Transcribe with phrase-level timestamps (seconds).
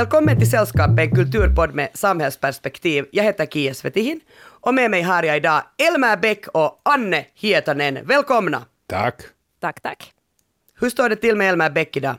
[0.00, 3.06] Välkommen till Sällskapet, en kulturpodd med samhällsperspektiv.
[3.10, 7.98] Jag heter Kia Svetihin och med mig har jag idag Elmer Bäck och Anne Hietanen.
[8.04, 8.66] Välkomna!
[8.86, 9.22] Tack.
[9.60, 10.12] Tack, tack.
[10.80, 12.14] Hur står det till med Elmer Bäck idag?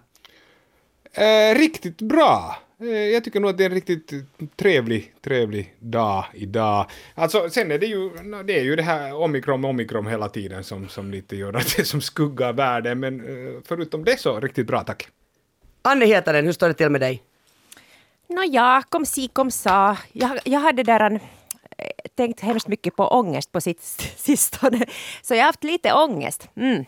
[1.14, 2.57] Eh, riktigt bra.
[2.82, 4.14] Eh, jag tycker nog att det är en riktigt
[4.56, 6.89] trevlig, trevlig dag idag.
[7.15, 8.09] Alltså sen är det ju,
[8.43, 11.86] det är ju det här omikron, omikron hela tiden som, som lite gör att det
[11.86, 15.07] som skuggar världen, men eh, förutom det så riktigt bra tack.
[15.82, 17.23] Anne Hietanen, hur står det till med dig?
[18.32, 19.98] Nåja, kom si kom sa.
[20.14, 21.20] Jag, jag hade där en,
[22.16, 23.82] tänkt hemskt mycket på ångest på sitt
[24.18, 24.86] sistone.
[25.21, 26.50] Så jag har haft lite ångest.
[26.56, 26.86] Mm.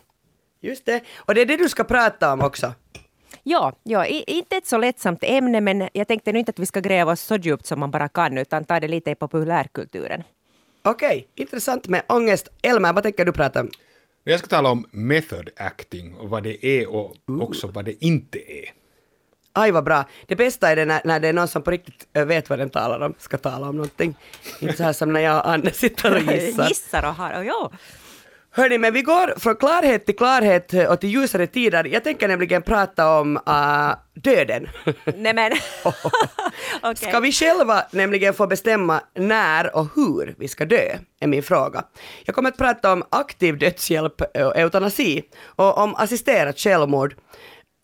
[0.62, 2.74] Just det, och det är det du ska prata om också.
[3.44, 6.80] Ja, ja, inte ett så lättsamt ämne men jag tänkte nu inte att vi ska
[6.80, 10.24] gräva oss så djupt som man bara kan utan ta det lite i populärkulturen.
[10.82, 12.48] Okej, okay, intressant med ångest.
[12.62, 13.70] Elmer, vad tänker du prata om?
[14.24, 18.40] Jag ska tala om method acting och vad det är och också vad det inte
[18.40, 18.83] är.
[19.56, 20.06] Aj vad bra.
[20.28, 22.70] Det bästa är det när, när det är någon som på riktigt vet vad den
[22.70, 24.16] talar om, ska tala om någonting.
[24.60, 26.68] Inte så här som när jag och Anne sitter och gissar.
[26.68, 27.72] gissar och har, och ja.
[28.56, 31.84] Hörni, men vi går från klarhet till klarhet och till ljusare tider.
[31.84, 34.70] Jag tänker nämligen prata om uh, döden.
[35.16, 35.52] Nämen.
[36.84, 37.10] okay.
[37.10, 40.98] Ska vi själva nämligen få bestämma när och hur vi ska dö?
[41.20, 41.84] Är min fråga.
[42.26, 47.16] Jag kommer att prata om aktiv dödshjälp och eutanasi och om assisterat självmord.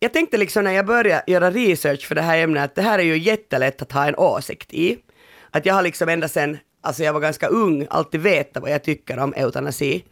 [0.01, 2.99] Jag tänkte liksom när jag började göra research för det här ämnet att det här
[2.99, 4.97] är ju jättelätt att ha en åsikt i.
[5.51, 8.83] Att jag har liksom ända sedan alltså jag var ganska ung alltid vetat vad jag
[8.83, 10.03] tycker om eutanasi.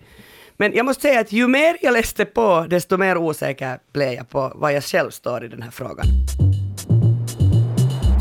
[0.58, 4.30] Men jag måste säga att ju mer jag läste på, desto mer osäker blev jag
[4.30, 6.06] på vad jag själv står i den här frågan.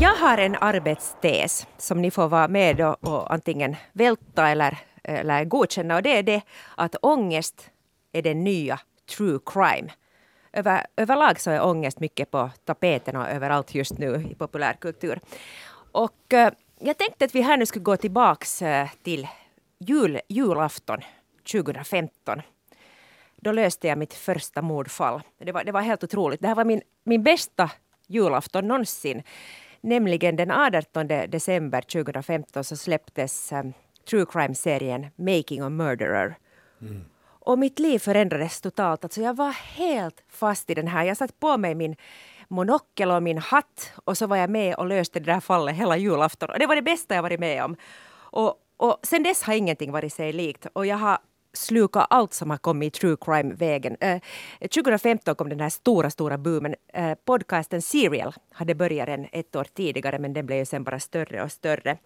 [0.01, 5.45] Jag har en arbetstes som ni får vara med och, och antingen välta eller, eller
[5.45, 6.41] godkänna och det är det
[6.75, 7.69] att ångest
[8.13, 8.79] är den nya
[9.17, 9.89] true crime.
[10.57, 15.19] Över, överlag så är ångest mycket på tapeten och överallt just nu i populärkultur.
[15.91, 19.27] Och eh, jag tänkte att vi här nu skulle gå tillbaks eh, till
[19.79, 20.99] jul, julafton
[21.51, 22.41] 2015.
[23.35, 25.21] Då löste jag mitt första mordfall.
[25.37, 26.41] Det var, det var helt otroligt.
[26.41, 27.71] Det här var min, min bästa
[28.07, 29.23] julafton någonsin.
[29.81, 33.63] Nämligen den 18 december 2015 så släpptes eh,
[34.09, 36.37] true crime-serien Making a Murderer.
[36.81, 37.05] Mm.
[37.47, 39.03] Och mitt liv förändrades totalt.
[39.03, 41.03] Alltså jag var helt fast i den här.
[41.03, 41.95] Jag satte på mig min
[42.47, 45.97] monokel och min hatt och så var jag med och löste det där fallet hela
[45.97, 46.49] julafton.
[46.49, 47.75] Och det var det bästa jag varit med om.
[48.13, 50.67] Och, och sen dess har ingenting varit sig likt.
[50.73, 51.17] Och jag har
[51.53, 53.97] sluka allt som har kommit i true crime-vägen.
[53.99, 54.21] Eh,
[54.59, 56.75] 2015 kom den här stora, stora boomen.
[56.93, 60.99] Eh, podcasten Serial hade börjat en ett år tidigare men den blev ju sen bara
[60.99, 61.97] större och större.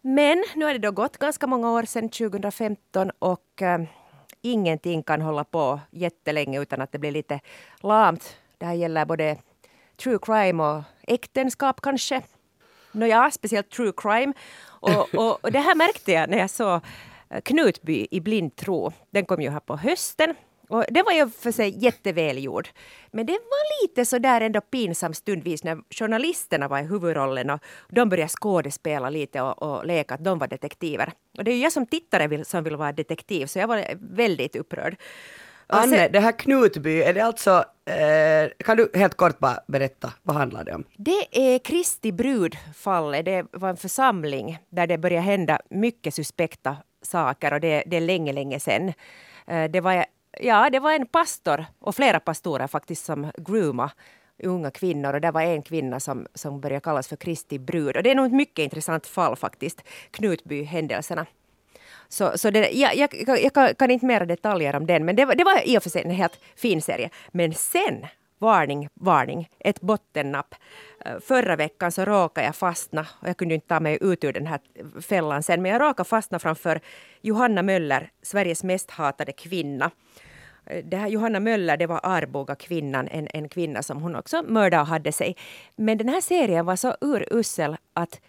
[0.00, 3.78] Men nu har det då gått ganska många år sedan 2015 och eh,
[4.52, 7.40] ingenting kan hålla på jättelänge utan att det blir lite
[7.80, 8.36] lamt.
[8.58, 9.36] Det här gäller både
[9.96, 12.22] true crime och äktenskap kanske.
[12.92, 14.32] Nåja, speciellt true crime.
[14.64, 16.80] Och, och, och det här märkte jag när jag såg
[17.42, 18.92] Knutby i blind tro.
[19.10, 20.34] Den kom ju här på hösten.
[20.68, 22.68] Och det var ju för sig jättevälgjord.
[23.10, 27.60] Men det var lite så där ändå pinsam stundvis när journalisterna var i huvudrollen och
[27.88, 31.12] de började skådespela lite och, och leka att de var detektiver.
[31.38, 33.84] Och det är ju jag som tittare vill, som vill vara detektiv så jag var
[33.98, 34.96] väldigt upprörd.
[35.68, 40.12] Anne, sen, det här Knutby, är det alltså, eh, kan du helt kort bara berätta,
[40.22, 40.84] vad handlar det om?
[40.96, 47.52] Det är Kristi brudfallet, det var en församling där det började hända mycket suspekta saker
[47.52, 48.92] och det, det är länge, länge sedan.
[49.46, 50.04] Eh, det var,
[50.40, 53.90] ja, det var en pastor och flera pastorer faktiskt som grooma
[54.42, 57.96] unga kvinnor och det var en kvinna som, som började kallas för Kristi brud.
[57.96, 61.26] Och det är nog ett mycket intressant fall faktiskt, Knutby-händelserna.
[62.08, 65.24] Så, så det, ja, jag, jag, kan, kan, inte mera detaljer om den, men det
[65.24, 67.10] var, det var i och för sig en helt fin serie.
[67.32, 68.06] Men sen
[68.38, 70.54] varning, varning, ett bottennapp.
[71.20, 74.46] Förra veckan så råkade jag fastna, och jag kunde inte ta mig ut ur den
[74.46, 74.60] här
[75.00, 76.80] fällan sen, men jag råkade fastna framför
[77.20, 79.90] Johanna Möller, Sveriges mest hatade kvinna.
[80.84, 84.80] Det här Johanna Möller, det var Arboga kvinnan, en, en kvinna som hon också mördade
[84.80, 85.36] och hade sig.
[85.76, 88.20] Men den här serien var så urusel att,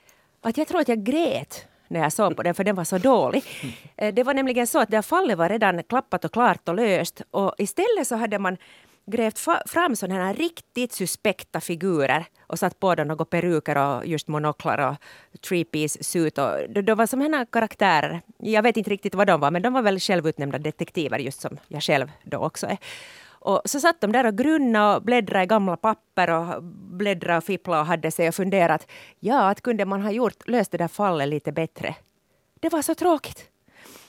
[0.42, 2.98] att jag tror att jag grät när jag såg på den, för den var så
[2.98, 3.44] dålig.
[3.96, 7.22] Det var nämligen så att det här fallet var redan klappat och klart och löst
[7.32, 8.58] och istället så hade man
[9.08, 14.28] grävt fram sådana här riktigt suspekta figurer och satt på dem några peruker och just
[14.28, 14.96] monoklar och
[15.42, 16.38] three-piece suit.
[16.38, 18.22] Och de var som karaktärer.
[18.38, 21.58] Jag vet inte riktigt vad de var, men de var väl självutnämnda detektiver, just som
[21.68, 22.78] jag själv då också är.
[23.40, 27.44] Och så satt de där och grunna och bläddrade i gamla papper och bläddra och
[27.44, 28.88] fippla och hade sig och funderat.
[29.20, 31.96] Ja, att kunde man ha gjort, löst det där fallet lite bättre?
[32.60, 33.50] Det var så tråkigt.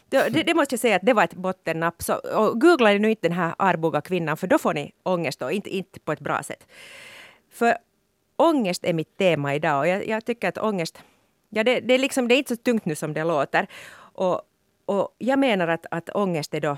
[0.08, 2.02] Det, det, det, måste jag säga att det var ett bottennapp.
[2.02, 5.52] Så, och googla nu inte den här Arboga kvinnan för då får ni ångest och
[5.52, 6.66] inte, inte på ett bra sätt.
[7.50, 7.76] För
[8.36, 10.98] ångest är mitt tema idag och jag, jag tycker att ångest,
[11.48, 13.66] ja det, det, är liksom, det är inte så tungt nu som det låter.
[13.96, 14.42] Och,
[14.84, 16.76] och jag menar att, att ångest är då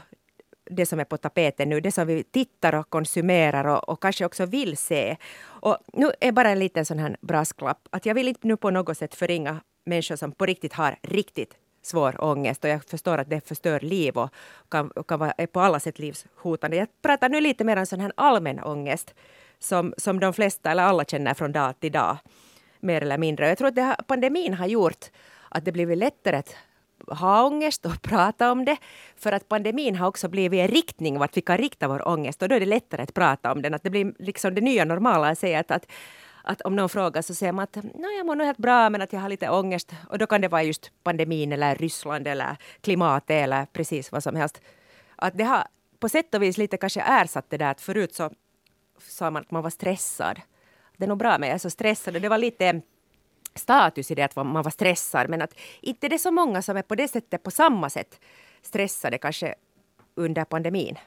[0.71, 4.25] det som är på tapeten nu, det som vi tittar och konsumerar och, och, kanske
[4.25, 5.17] också vill se.
[5.43, 8.71] Och nu är bara en liten sån här brasklapp, att jag vill inte nu på
[8.71, 13.31] något sätt förringa människor som på riktigt har riktigt svår ångest och jag förstår att
[13.31, 14.31] det förstör liv och
[14.69, 16.77] kan, kan vara på alla sätt livshotande.
[16.77, 19.15] Jag pratar nu lite mer om sån här allmän ångest
[19.59, 22.17] som, som de flesta eller alla känner från dag till dag.
[22.81, 23.49] Mer eller mindre.
[23.49, 25.11] Jag tror att har, pandemin har gjort
[25.49, 26.57] att det blivit lättare att
[27.07, 28.77] ha ångest och prata om det.
[29.17, 32.49] För att pandemin har också blivit en riktning vart vi kan rikta vår ångest och
[32.49, 33.75] då är det lättare att prata om den.
[33.75, 35.87] Att det blir liksom det nya normala att säga att, att
[36.45, 37.77] att om någon frågar så säger man att
[38.17, 39.93] jag mår nog helt bra men att jag har lite ångest.
[40.09, 44.37] Och då kan det vara just pandemin eller Ryssland eller klimatet eller precis vad som
[44.37, 44.61] helst.
[45.17, 45.67] Att det har
[45.99, 48.31] på sätt och vis lite kanske ersatt det där att förut så
[49.09, 50.41] sa man att man var stressad.
[50.97, 52.23] Det är nog bra men jag är så stressad.
[52.23, 52.81] Det var lite
[53.55, 56.77] status i det att man var stressad men att inte det är så många som
[56.77, 58.21] är på det sättet på samma sätt
[58.63, 59.55] stressade kanske
[60.15, 60.99] under pandemin.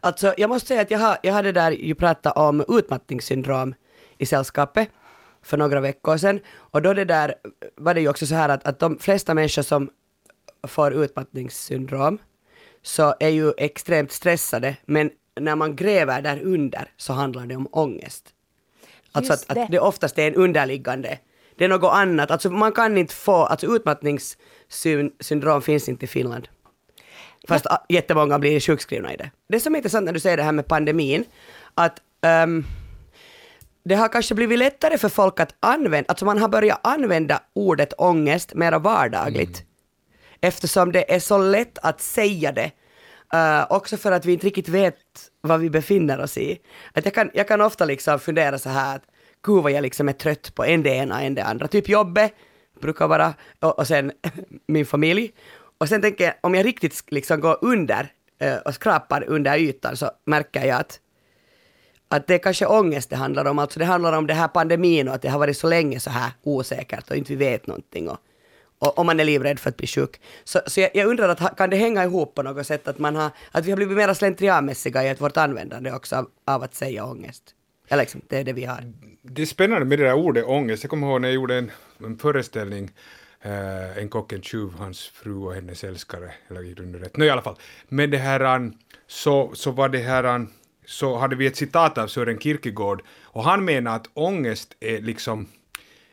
[0.00, 3.74] Alltså jag måste säga att jag har, jag hade där ju pratat om utmattningssyndrom
[4.18, 4.88] i sällskapet
[5.42, 6.40] för några veckor sedan.
[6.48, 7.34] Och då det där
[7.76, 9.90] var det ju också så här att, att de flesta människor som
[10.66, 12.18] får utmattningssyndrom
[12.82, 15.10] så är ju extremt stressade, men
[15.40, 18.28] när man gräver där under så handlar det om ångest.
[19.12, 21.18] Alltså att, att, det oftast är en underliggande,
[21.56, 22.30] det är något annat.
[22.30, 26.48] Alltså man kan inte få, alltså utmattningssyndrom finns inte i Finland.
[27.48, 27.84] Fast ja.
[27.88, 29.30] jättemånga blir sjukskrivna i det.
[29.48, 31.24] Det som är intressant när du säger det här med pandemin,
[31.74, 32.00] att
[32.44, 32.64] um,
[33.88, 37.92] det har kanske blivit lättare för folk att använda, alltså man har börjat använda ordet
[37.98, 39.58] ångest mera vardagligt.
[39.58, 39.68] Mm.
[40.40, 42.70] Eftersom det är så lätt att säga det.
[43.34, 44.94] Uh, också för att vi inte riktigt vet
[45.40, 46.58] vad vi befinner oss i.
[46.92, 49.02] Att jag, kan, jag kan ofta liksom fundera så här att
[49.42, 51.68] gud vad jag liksom är trött på en det ena, en det andra.
[51.68, 52.32] Typ jobbet
[52.80, 54.12] brukar vara, och, och sen
[54.66, 55.32] min familj.
[55.78, 58.08] Och sen tänker jag, om jag riktigt liksom går under
[58.44, 61.00] uh, och skrapar under ytan så märker jag att
[62.08, 63.58] att det är kanske ångest det handlar om.
[63.58, 66.10] Alltså det handlar om det här pandemin och att det har varit så länge så
[66.10, 68.08] här osäkert och inte vi vet någonting.
[68.08, 68.18] Och,
[68.78, 70.20] och, och man är livrädd för att bli sjuk.
[70.44, 73.16] Så, så jag, jag, undrar, att, kan det hänga ihop på något sätt att, man
[73.16, 77.04] har, att vi har blivit mer slentrianmässiga i vårt användande också av, av att säga
[77.04, 77.42] ångest?
[77.88, 78.92] Eller liksom, det är det vi har.
[79.22, 80.82] Det är spännande med det där ordet ångest.
[80.82, 81.70] Jag kommer ihåg när jag gjorde en,
[82.04, 82.90] en föreställning
[83.46, 87.16] Uh, en kock, en tjuv, hans fru och hennes älskare, eller i rätt.
[87.16, 87.56] No, i alla fall.
[87.88, 90.50] Men det här, um, så, så var det här, um,
[90.86, 95.46] så hade vi ett citat av Sören Kierkegaard och han menar att ångest är liksom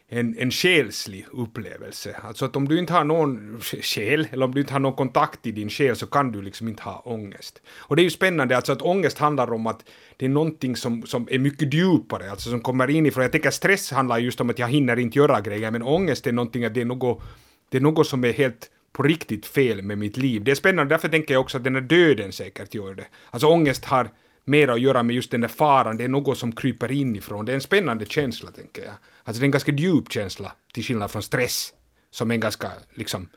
[0.10, 2.16] en, en själslig upplevelse.
[2.24, 5.48] Alltså att om du inte har någon själ, eller om du inte har någon kontakt
[5.48, 7.62] i din själ, så kan du liksom inte ha ångest.
[7.78, 9.86] Och det är ju spännande, alltså att ångest handlar om att
[10.18, 13.24] det är någonting som, som är mycket djupare, alltså som kommer inifrån.
[13.24, 16.32] Jag tänker stress handlar just om att jag hinner inte göra grejer, men ångest är
[16.32, 17.24] någonting att det är något,
[17.70, 20.44] det är något som är helt på riktigt fel med mitt liv.
[20.44, 23.06] Det är spännande, därför tänker jag också att den här döden säkert gör det.
[23.32, 24.10] Alltså ångest har
[24.44, 27.46] mer att göra med just den där faran, det är något som kryper inifrån.
[27.46, 28.94] Det är en spännande känsla, tänker jag.
[29.24, 31.74] Alltså det är en ganska djup känsla, till skillnad från stress,
[32.12, 33.30] som är en ganska, liksom,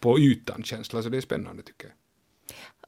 [0.00, 1.94] på ytan känsla, så det är spännande, tycker jag.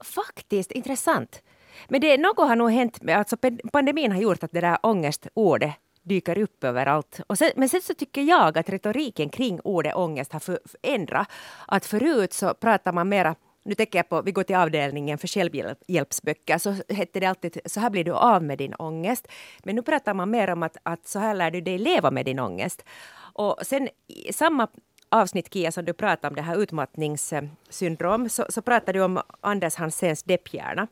[0.07, 1.43] Faktiskt, intressant.
[1.89, 3.37] Men det, något har nog hänt, med, alltså
[3.73, 7.21] pandemin har gjort att det där ångestordet dyker upp överallt.
[7.27, 11.29] Och sen, men sen så tycker jag att retoriken kring ordet ångest har förändrat.
[11.67, 15.29] Att förut så pratar man mera nu tänker jag på, vi går till avdelningen för
[15.29, 19.29] självhjälpsböcker, så hette det alltid så här blir du av med din ångest.
[19.65, 22.25] Men nu pratar man mer om att, att så här lär du dig leva med
[22.25, 22.85] din ångest.
[23.33, 24.69] Och sen i samma
[25.09, 29.75] avsnitt Kia som du pratade om det här utmattningssyndrom så, så pratade du om Anders
[29.75, 30.87] Hanséns depphjärna.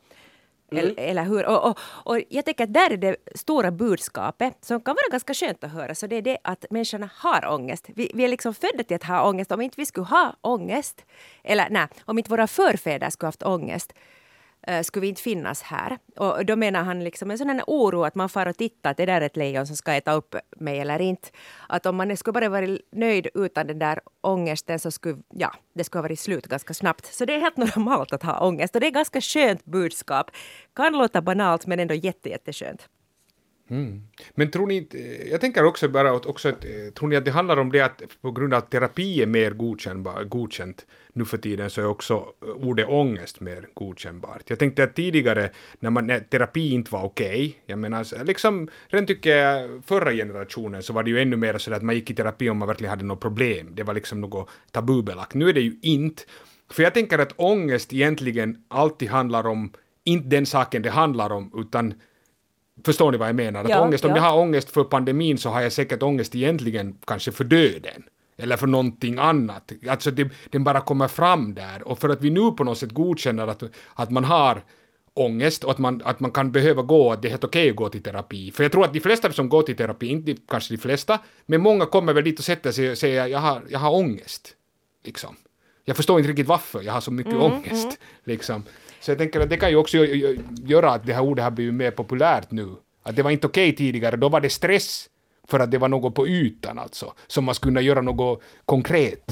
[0.73, 0.95] Mm.
[0.97, 1.47] Eller, hur?
[1.47, 5.35] Och, och, och, jag tänker att där är det stora budskapet som kan vara ganska
[5.35, 5.95] skönt att höra.
[5.95, 7.87] Så det är det att människorna har ångest.
[7.95, 9.53] Vi, vi är liksom födda till att ha ångest.
[9.53, 11.05] Om inte vi skulle ha ångest,
[11.45, 13.93] eller nej, om inte våra förfäder skulle haft ångest,
[14.69, 15.99] Eh, skulle vi inte finnas här.
[16.17, 18.97] Och då menar han liksom en sån här oro att man far och tittar att
[18.97, 21.29] det där är ett lejon som ska äta upp mig eller inte.
[21.69, 25.85] Att om man skulle bara vara nöjd utan den där ångesten så skulle, ja, det
[25.85, 27.15] skulle ha varit slut ganska snabbt.
[27.15, 30.31] Så det är helt normalt att ha ångest och det är ganska skönt budskap.
[30.77, 32.89] Kan låta banalt men ändå jätte, jätteskönt.
[33.71, 34.03] Mm.
[34.35, 34.99] Men tror ni inte,
[35.31, 37.81] jag tänker också bara att, också att, eh, tror ni att det handlar om det
[37.81, 39.51] att på grund av att terapi är mer
[40.25, 44.43] godkänt nu för tiden så är också eh, ordet ångest mer godkännbart.
[44.47, 48.69] Jag tänkte att tidigare när, man, när terapi inte var okej, okay, jag menar liksom,
[48.89, 52.11] redan tycker jag förra generationen så var det ju ännu mer så att man gick
[52.11, 53.75] i terapi om man verkligen hade något problem.
[53.75, 55.35] Det var liksom något tabubelagt.
[55.35, 56.23] Nu är det ju inte.
[56.71, 59.73] För jag tänker att ångest egentligen alltid handlar om,
[60.05, 61.95] inte den saken det handlar om, utan
[62.85, 63.65] Förstår ni vad jag menar?
[63.65, 64.17] Att Ja, ångest, om ja.
[64.17, 68.03] jag har ångest för pandemin så har jag säkert ångest egentligen kanske för döden.
[68.37, 69.73] Eller för någonting annat.
[69.89, 71.89] Alltså det, den bara kommer fram där.
[71.89, 73.63] Och för att vi nu på något sätt godkänner att,
[73.95, 74.63] att man har
[75.15, 77.77] ångest och att man, att man kan behöva gå, att det är helt okej att
[77.77, 78.51] gå till terapi.
[78.51, 81.61] För jag tror att de flesta som går till terapi, inte kanske de flesta, men
[81.61, 84.55] många kommer väl dit och sätter sig och säger jag har, jag har ångest.
[85.05, 85.37] Liksom.
[85.85, 87.99] Jag förstår inte riktigt varför jag har så mycket ångest.
[88.25, 88.63] Liksom.
[89.01, 91.45] Så jag tänker att det kan ju också gö- gö- göra att det här ordet
[91.45, 92.69] har blivit mer populärt nu.
[93.03, 95.07] Att det var inte okej tidigare, då var det stress
[95.49, 99.25] för att det var något på ytan alltså, som man skulle kunna göra något konkret.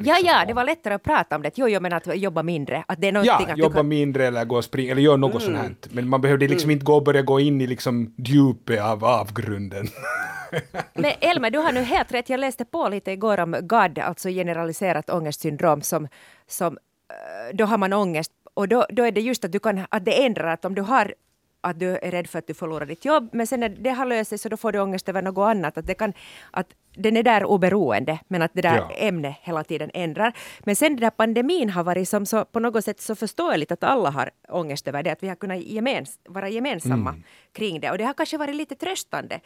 [0.00, 1.50] Ja, ja, det var lättare att prata om det.
[1.54, 2.84] Jo, jo, men att jobba mindre.
[2.88, 3.88] Att det är Ja, att jobba kan...
[3.88, 5.74] mindre eller gå och springa eller göra något sånt här.
[5.90, 9.86] Men man behövde liksom inte gå och börja gå in i liksom djupet av avgrunden.
[10.94, 12.30] Men Elmer, du har nu helt rätt.
[12.30, 16.08] Jag läste på lite igår om GAD, alltså generaliserat ångestsyndrom, som,
[16.46, 16.78] som
[17.10, 20.04] eh, då har man ångest och då, då är det just att, du kan, att
[20.04, 21.14] det ändrar att om du har
[21.60, 24.06] att du är rädd för att du förlorar ditt jobb, men sen när det har
[24.06, 25.78] löst sig så då får du ångest över något annat.
[25.78, 26.12] Att, det kan,
[26.50, 28.90] att den är där oberoende, men att det där Ja.
[28.96, 30.32] ämnet hela tiden ändrar.
[30.64, 33.84] Men sen den där pandemin har varit som så, på något sätt så förståeligt att
[33.84, 37.14] alla har ångest över det, att vi har kunnat gemens, vara gemensamma
[37.52, 37.90] kring det.
[37.90, 39.40] Och det har kanske varit lite tröstande.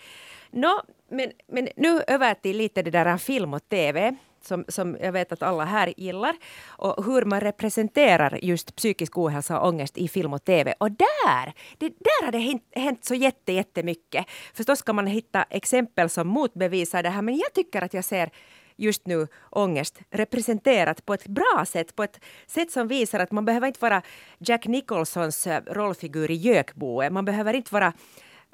[0.51, 4.15] Nå, men, men nu över till lite det där film och TV
[4.47, 6.37] som, som jag vet att alla här gillar.
[6.67, 10.75] Och hur man representerar just psykisk ohälsa och ångest i film och TV.
[10.79, 14.27] Och där, det, där har det hänt, hänt så jätte, jättemycket.
[14.55, 18.31] Förstås kan man hitta exempel som motbevisar det här, men jag tycker att jag ser
[18.77, 23.45] just nu ångest representerat på ett bra sätt, på ett sätt som visar att man
[23.45, 24.03] behöver inte vara
[24.39, 27.13] Jack Nicholsons eh, rollfigur i Gökboet.
[27.13, 27.93] Man behöver inte vara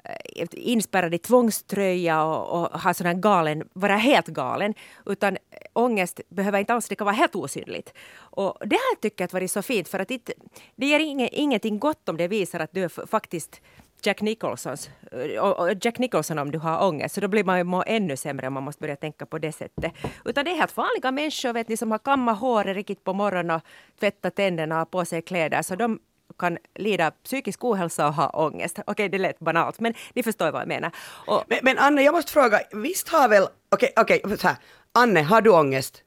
[0.03, 4.73] Eh, inspärrad i tvångströja och, och ha sån galen, vara helt galen.
[5.05, 5.39] Utan eh,
[5.73, 7.93] ångest behöver inte alls, det kan vara helt osynligt.
[8.17, 10.29] Och det här tycker jag har varit så fint för att det,
[10.75, 13.61] det ger inget, ingenting gott om det visar att du är faktiskt
[14.03, 17.83] Jack Nicholsons, eh, Jack Nicholson om du har ångest, så då blir man ju må
[17.87, 19.93] ännu sämre om man måste börja tänka på det sättet.
[20.25, 23.55] Utan det är helt vanliga människor vet ni, som har kammat håret riktigt på morgonen
[23.55, 23.61] och
[23.99, 25.99] tvättat tänderna och på sig kläder, så de
[26.37, 28.79] kan lida psykisk ohälsa och ha ångest.
[28.87, 30.91] Okej, det lät banalt, men ni förstår vad jag menar.
[31.27, 34.57] Och, Men, men Anne, jag måste fråga, visst har väl, okej, okej, så här.
[34.91, 36.03] Anne, har du ångest?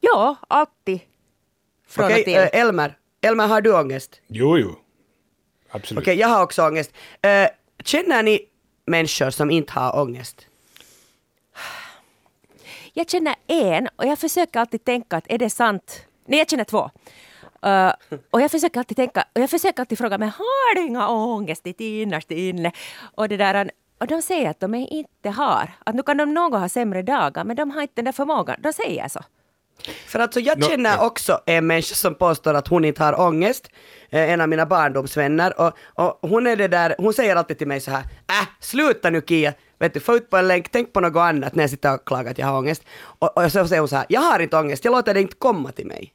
[0.00, 1.00] ja, alltid.
[1.88, 2.36] Från Okej, och till.
[2.36, 4.20] eh, Elmer, Elmer, har du ångest?
[4.26, 4.76] Jo, jo.
[5.70, 6.02] Absolut.
[6.04, 6.92] Okej, jag har också ångest.
[7.22, 7.48] Eh,
[7.84, 8.40] känner ni
[8.86, 10.46] människor som inte har ångest?
[12.92, 16.06] Jag känner en och jag försöker alltid tänka att är det sant?
[16.26, 16.90] Nej, jag känner två.
[17.66, 17.92] Uh,
[18.30, 21.64] och jag försöker alltid tänka, och jag försöker alltid fråga, men har du inga ångest
[21.64, 22.72] ditt innerst inne?
[23.14, 23.70] Och, det där,
[24.00, 25.70] och de säger att de inte har.
[25.84, 28.56] Att nu kan de någon ha sämre dagar, men de har inte den där förmågan.
[28.62, 29.20] De säger så.
[30.06, 33.68] För alltså jag känner också en människa som påstår att hon inte har ångest,
[34.10, 37.66] eh, en av mina barndomsvänner, och, och hon är det där, hon säger alltid till
[37.66, 40.92] mig så här, äh, sluta nu Kia, vet du, få ut på en länk, tänk
[40.92, 42.82] på något annat när jag sitter och klagar att jag har ångest.
[43.18, 45.36] Och, och så säger hon så här, jag har inte ångest, jag låter det inte
[45.36, 46.12] komma till mig.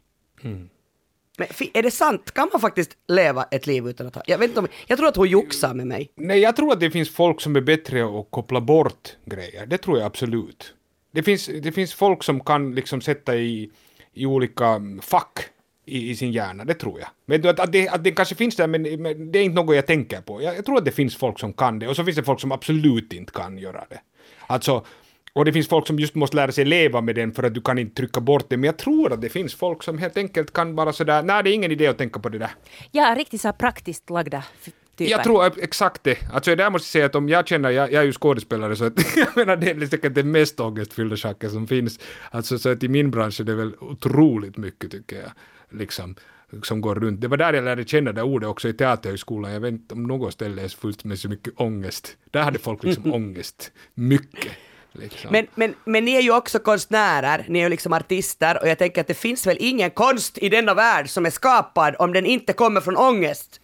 [1.38, 2.32] Men är det sant?
[2.32, 4.24] Kan man faktiskt leva ett liv utan att ha...
[4.26, 6.12] Jag, vet inte om, jag tror att hon joxar med mig.
[6.16, 9.66] Nej, jag tror att det finns folk som är bättre att koppla bort grejer.
[9.66, 10.74] Det tror jag absolut.
[11.12, 13.72] Det finns, det finns folk som kan liksom sätta i,
[14.14, 15.40] i olika mm, fack
[15.86, 17.10] i, i sin hjärna, det tror jag.
[17.26, 19.76] Men att, att, det, att det kanske finns där, men, men det är inte något
[19.76, 20.42] jag tänker på.
[20.42, 22.40] Jag, jag tror att det finns folk som kan det, och så finns det folk
[22.42, 24.02] som absolut inte kan göra det.
[24.48, 24.86] Alltså,
[25.34, 27.62] och det finns folk som just måste lära sig leva med den för att du
[27.62, 28.58] kan inte trycka bort det.
[28.58, 31.50] Men jag tror att det finns folk som helt enkelt kan bara sådär, nej det
[31.50, 32.52] är ingen idé att tänka på det där.
[32.92, 35.12] Ja, riktigt så praktiskt lagda typer.
[35.12, 36.18] Jag tror exakt det.
[36.34, 38.86] Alltså där måste jag säga att om jag känner, jag, jag är ju skådespelare så
[38.86, 42.00] att jag menar det är säkert den mest ångestfyllda saken som finns.
[42.32, 45.32] Alltså så att i min bransch är det väl otroligt mycket tycker jag,
[45.80, 46.16] liksom
[46.64, 47.22] som går runt.
[47.22, 49.52] Det var där jag lärde känna det ordet också i teaterhögskolan.
[49.52, 52.18] Jag vet inte om något ställe är fullt med så mycket ångest.
[52.32, 53.72] Där hade folk liksom ångest.
[53.94, 54.52] Mycket.
[54.94, 55.32] Liksom.
[55.32, 58.78] Men, men, men ni är ju också konstnärer, ni är ju liksom artister och jag
[58.78, 62.26] tänker att det finns väl ingen konst i denna värld som är skapad om den
[62.26, 63.60] inte kommer från ångest.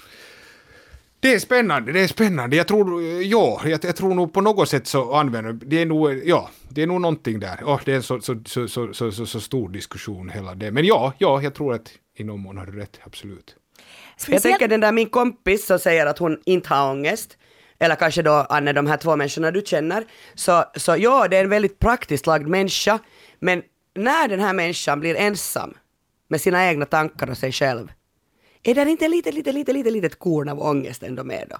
[1.19, 2.55] Det är spännande, det är spännande.
[2.55, 6.21] Jag tror, ja, jag, jag tror nog på något sätt så använder det är nog,
[6.25, 7.57] ja, det är nog någonting där.
[7.65, 10.71] Oh, det är en så, så, så, så, så, så, så stor diskussion hela det.
[10.71, 13.55] Men ja, ja, jag tror att i någon mån har du rätt, absolut.
[13.77, 17.37] Jag Speciellt- tänker den där min kompis som säger att hon inte har ångest,
[17.79, 20.05] eller kanske då Anne, de här två människorna du känner,
[20.35, 22.99] så, så ja, det är en väldigt praktiskt lagd människa,
[23.39, 23.63] men
[23.95, 25.73] när den här människan blir ensam
[26.27, 27.91] med sina egna tankar och sig själv,
[28.63, 31.57] är det inte lite, lite, lite, lite, litet korn av ångest ändå med då?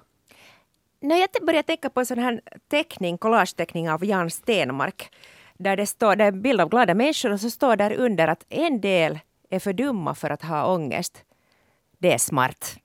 [1.00, 5.10] Nej, jag började tänka på en sån här teckning, collageteckning av Jan Stenmark.
[5.58, 8.28] Där det står, det är en bild av glada människor och så står där under
[8.28, 9.18] att en del
[9.50, 11.24] är för dumma för att ha ångest.
[11.98, 12.76] Det är smart.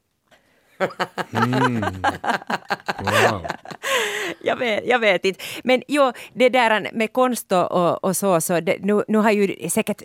[3.03, 3.45] Wow.
[4.41, 5.39] jag, vet, jag vet inte.
[5.63, 9.69] Men jo, det där med konst och, och så, så det, nu, nu har ju
[9.69, 10.01] säkert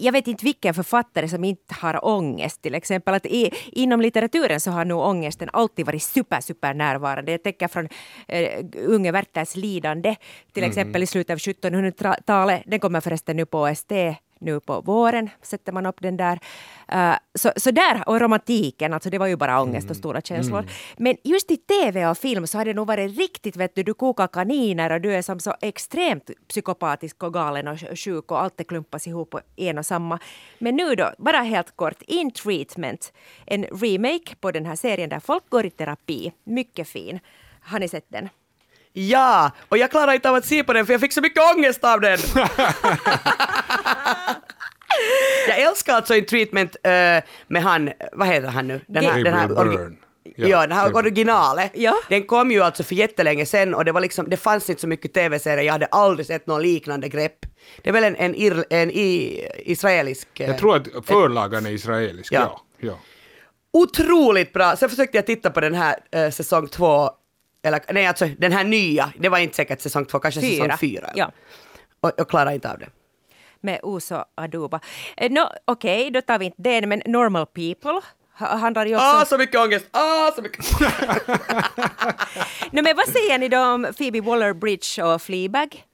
[0.00, 3.14] jag vet inte vilken författare som inte har ångest till exempel.
[3.14, 7.32] Att i, inom litteraturen så har nog ångesten alltid varit super, super närvarande.
[7.32, 10.16] Jag tänker från uh, Unge Werthers lidande
[10.52, 10.70] till mm.
[10.70, 12.62] exempel i slutet av 1700-talet.
[12.66, 16.38] Den kommer förresten nu på ST nu på våren sätter man upp den där.
[16.94, 19.98] Uh, så, så där, och romantiken, alltså det var ju bara ångest och mm.
[19.98, 20.58] stora känslor.
[20.58, 20.70] Mm.
[20.96, 23.94] Men just i tv och film så har det nog varit riktigt, vet du, du
[23.94, 28.56] kokar kaniner och du är som så extremt psykopatisk och galen och sjuk och allt
[28.56, 30.18] det klumpas ihop på en och samma.
[30.58, 33.12] Men nu då, bara helt kort, In Treatment,
[33.46, 36.32] en remake på den här serien där folk går i terapi.
[36.44, 37.20] Mycket fin.
[37.60, 38.28] Har ni sett den?
[38.92, 41.42] Ja, och jag klarar inte av att se på den för jag fick så mycket
[41.56, 42.18] ångest av den.
[45.48, 46.90] jag älskar alltså en treatment uh,
[47.48, 48.80] med han, vad heter han nu?
[48.86, 49.96] Den här, den här Byrne.
[50.36, 51.70] Ja, ja, den här originalet.
[51.74, 51.96] Ja.
[52.08, 54.88] Den kom ju alltså för jättelänge sedan och det, var liksom, det fanns inte så
[54.88, 57.46] mycket tv-serier, jag hade aldrig sett någon liknande grepp.
[57.82, 60.28] Det är väl en, en, ir, en i, israelisk...
[60.34, 62.40] Jag eh, tror att förlagan är israelisk, ja.
[62.40, 62.88] ja.
[62.88, 62.98] ja.
[63.72, 64.76] Otroligt bra!
[64.76, 67.10] Sen försökte jag titta på den här äh, säsong två
[67.62, 70.64] eller nej, alltså den här nya, det var inte säkert säsong två, kanske fyra.
[70.64, 71.10] säsong fyra.
[71.14, 71.32] Ja.
[72.00, 72.88] Och jag klarar inte av det.
[73.60, 74.80] Med Uso Aduba.
[75.16, 78.00] Eh, no, Okej, okay, då tar vi inte den, men Normal People
[78.32, 79.06] handlar ju också...
[79.06, 79.86] Ah, så mycket ångest!
[79.90, 80.80] Ah, så mycket...
[82.72, 85.84] no, men vad säger ni då om Phoebe Waller-Bridge och Fleabag?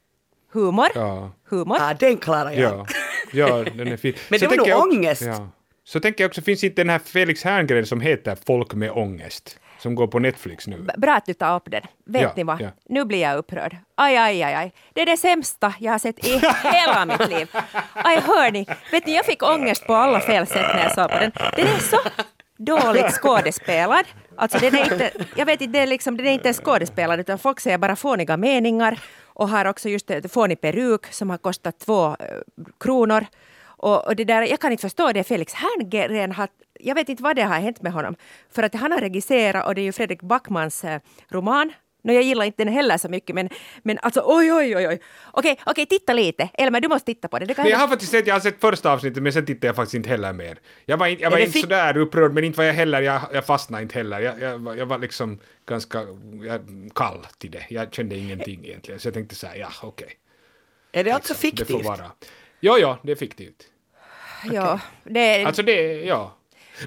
[0.53, 0.89] Humor?
[0.95, 1.33] Ja.
[1.49, 1.77] Humor?
[1.81, 2.87] Ah, den klarar jag.
[3.33, 4.15] Ja, ja den är fin.
[4.29, 5.23] men så det var nog ångest.
[5.23, 5.49] Ja.
[5.85, 9.59] Så tänker jag också, finns inte den här Felix Herngren som heter Folk med ångest?
[9.79, 10.87] Som går på Netflix nu.
[10.97, 11.83] Bra att du tar upp den.
[12.05, 12.61] Vet ja, ni vad?
[12.61, 12.71] Ja.
[12.89, 13.77] Nu blir jag upprörd.
[13.95, 14.73] Aj, aj, aj, aj.
[14.93, 16.41] Det är det sämsta jag har sett i
[16.73, 17.49] hela mitt liv.
[17.93, 18.67] Aj, hör ni?
[18.93, 21.33] Vet ni, jag fick ångest på alla fel sätt när jag såg på den.
[21.57, 21.99] Den är så
[22.57, 24.05] dåligt skådespelad.
[24.37, 27.39] Alltså den är inte, jag vet inte, det är liksom, den är inte skådespelad utan
[27.39, 31.79] folk säger bara fåniga meningar och har också just en fånig peruk som har kostat
[31.79, 32.17] två uh,
[32.81, 33.27] kronor.
[33.79, 35.25] Och, och, det där, jag kan inte förstå det.
[35.25, 36.49] Felix Herngren har
[36.81, 38.17] jag vet inte vad det har hänt med honom.
[38.51, 41.73] För att han har regisserat och det är ju Fredrik Backmans eh, roman
[42.07, 43.49] No, jag gillar inte den heller så mycket men,
[43.83, 45.01] men alltså oj oj oj oj.
[45.33, 46.49] Okej, okej titta lite.
[46.55, 47.47] Elmer du måste titta på det.
[47.47, 49.77] det kan jag har faktiskt sett, jag har sett första avsnittet men sen tittade jag
[49.77, 50.59] faktiskt inte heller mer.
[50.85, 53.83] Jag var, jag var inte sådär upprörd men inte var jag heller, jag, jag fastnade
[53.83, 54.21] inte heller.
[54.21, 56.07] Jag, jag, jag var liksom ganska
[56.43, 56.61] jag,
[56.95, 57.67] kall till det.
[57.69, 60.05] Jag kände ingenting egentligen så jag tänkte så här, ja okej.
[60.05, 60.17] Okay.
[60.93, 61.69] Är det alltså liksom, fiktivt?
[61.69, 62.11] Det får vara.
[62.61, 63.63] Ja, ja, det är fiktivt.
[64.53, 65.45] Ja, det...
[65.45, 66.36] Alltså det, ja.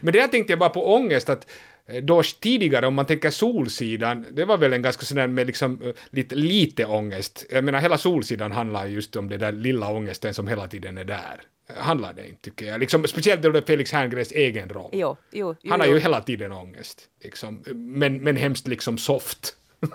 [0.02, 1.48] Men det där tänkte jag bara på ångest, att
[1.86, 5.48] eh, då tidigare, om man tänker Solsidan, det var väl en ganska sån där med
[5.48, 7.46] liksom eh, lite, lite ångest.
[7.50, 11.06] Jag menar, hela Solsidan handlar just om den där lilla ångesten som hela tiden är
[11.06, 11.42] där.
[11.78, 12.80] Handlar det inte, tycker jag.
[12.80, 14.90] Liksom, speciellt då det är Felix Herngrens egen roll.
[14.94, 17.64] Jo, jo, jo, Han har ju hela tiden ångest, liksom.
[17.74, 19.56] men, men hemskt liksom soft.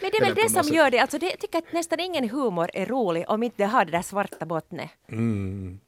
[0.00, 0.74] Men det är väl det som sätt.
[0.74, 3.66] gör det, alltså det, jag tycker att nästan ingen humor är rolig om inte det
[3.66, 4.90] har det där svarta bottnet.
[5.08, 5.80] Mm.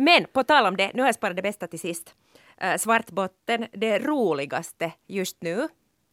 [0.00, 2.14] Men på tal om det, nu har jag sparat det bästa till sist.
[2.60, 5.68] Eh, Svartbotten, det roligaste just nu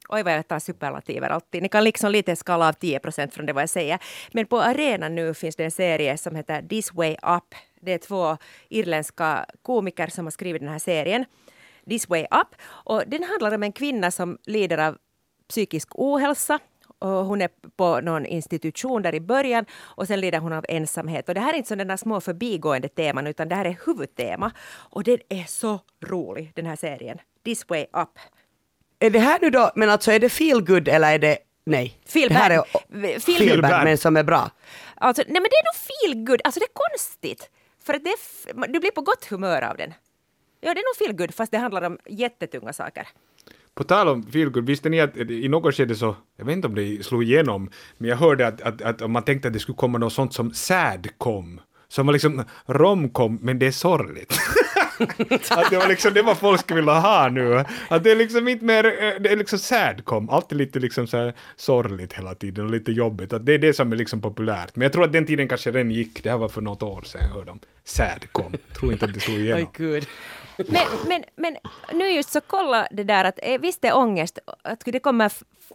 [0.10, 1.62] Oj vad jag tar superlativer alltid.
[1.62, 4.00] Ni kan liksom lite skala av 10 procent från det vad jag säger.
[4.32, 7.56] Men på arenan nu finns det en serie som heter This Way Up.
[7.82, 8.38] Det är två
[8.70, 11.26] irländska komiker som har skrivit den här serien.
[11.90, 12.48] This Way Up.
[12.66, 14.98] Och den handlar om en kvinna som lider av
[15.50, 16.60] psykisk ohälsa
[17.00, 21.30] hon är på någon institution där i början och sen lider hon av ensamhet.
[21.30, 24.52] Och det här är inte sådana små förbigående teman utan det här är huvudtema.
[24.76, 27.18] Och den är så rolig den här serien.
[27.46, 28.10] This way up.
[29.00, 32.00] Är det här nu då, men alltså är det feel good eller är det Nej.
[32.06, 32.64] Feel det här är
[33.20, 34.52] feel, feel bad, men som är bra.
[34.96, 37.50] Alltså, nej men det är nog feel good, alltså det är konstigt.
[37.84, 39.94] För att det är, du blir på gott humör av den.
[40.62, 43.08] Ja, det är nog feel good fast det handlar om jättetunga saker.
[43.78, 46.76] På tal om feelgood, visste ni att i något skede så, jag vet inte om
[46.76, 49.98] det slog igenom, men jag hörde att, att, att man tänkte att det skulle komma
[49.98, 54.34] något sånt som sadcom, som var liksom romcom, men det är sorgligt.
[55.50, 57.66] att det var liksom det var folk skulle vilja ha nu.
[57.90, 61.18] Att det är liksom inte mer, eh, det är liksom sadcom, alltid lite liksom så
[61.18, 63.34] här sorgligt hela tiden och lite jobbigt.
[63.34, 64.76] Att det är det som är liksom populärt.
[64.76, 67.02] Men jag tror att den tiden kanske redan gick, det här var för något år
[67.02, 68.54] sedan jag hörde om sadcom.
[68.80, 69.68] Tror inte att det slog igenom.
[70.58, 71.58] Oh, men, men, men
[71.94, 75.32] nu just så kolla det där att eh, visst är ångest, att det kommer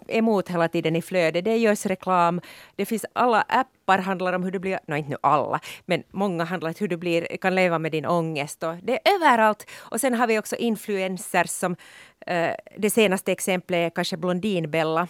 [0.09, 1.45] emot hela tiden i flödet.
[1.45, 2.41] Det görs reklam.
[2.77, 6.45] Det finns alla appar handlar om hur du blir, nej inte nu alla, men många
[6.45, 8.63] handlar om hur du blir, kan leva med din ångest.
[8.63, 9.71] Och det är överallt.
[9.79, 15.09] Och sen har vi också influencers som, uh, det senaste exemplet är kanske Blondinbella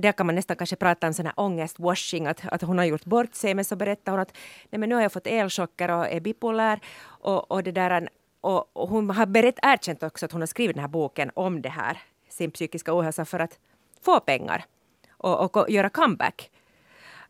[0.00, 3.04] där kan man nästan kanske prata om sån här ångestwashing, att, att hon har gjort
[3.04, 4.36] bort sig, men så berättar hon att
[4.70, 8.08] nej men nu har jag fått elchocker och är bipolär och, och det där
[8.40, 11.62] och, och hon har berätt, erkänt också att hon har skrivit den här boken om
[11.62, 13.58] det här, sin psykiska ohälsa, för att
[14.02, 14.64] få pengar
[15.10, 16.50] och, och göra comeback.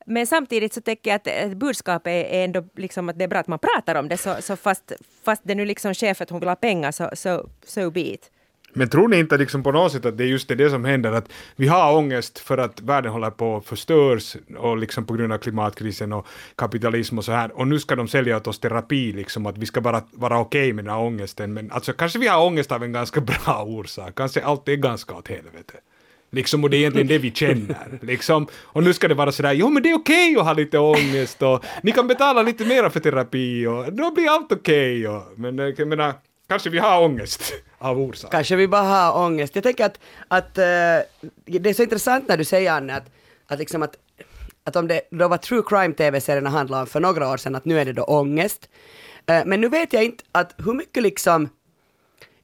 [0.06, 3.38] Men samtidigt så tänker jag att eh, budskapet är ändå liksom att det är bra
[3.38, 4.16] att man pratar om det.
[4.16, 4.92] Så, så fast,
[5.24, 8.00] fast det nu liksom sker för att hon vill ha pengar så so, so be
[8.00, 8.30] it.
[8.76, 11.12] Men tror ni inte liksom på något sätt att det är just det som händer,
[11.12, 15.32] att vi har ångest för att världen håller på att förstörs och liksom på grund
[15.32, 19.12] av klimatkrisen och kapitalism och så här, och nu ska de sälja åt oss terapi,
[19.12, 22.18] liksom att vi ska bara vara okej okay med den här ångesten, men alltså kanske
[22.18, 25.74] vi har ångest av en ganska bra orsak, kanske allt är ganska åt helvete.
[26.30, 27.98] Liksom, och det är egentligen det vi känner.
[28.02, 28.46] Liksom.
[28.62, 30.78] Och nu ska det vara sådär, jo men det är okej okay att ha lite
[30.78, 35.08] ångest och ni kan betala lite mer för terapi och då blir allt okej.
[35.08, 36.14] Okay men eh, jag menar,
[36.48, 38.30] kanske vi har ångest av orsak.
[38.30, 39.54] Kanske vi bara har ångest.
[39.54, 43.10] Jag tänker att, att uh, det är så intressant när du säger Anne att,
[43.46, 43.96] att, liksom att,
[44.64, 47.64] att om det då var true crime tv-serierna handlade om för några år sedan, att
[47.64, 48.68] nu är det då ångest.
[49.30, 51.48] Uh, men nu vet jag inte att hur mycket liksom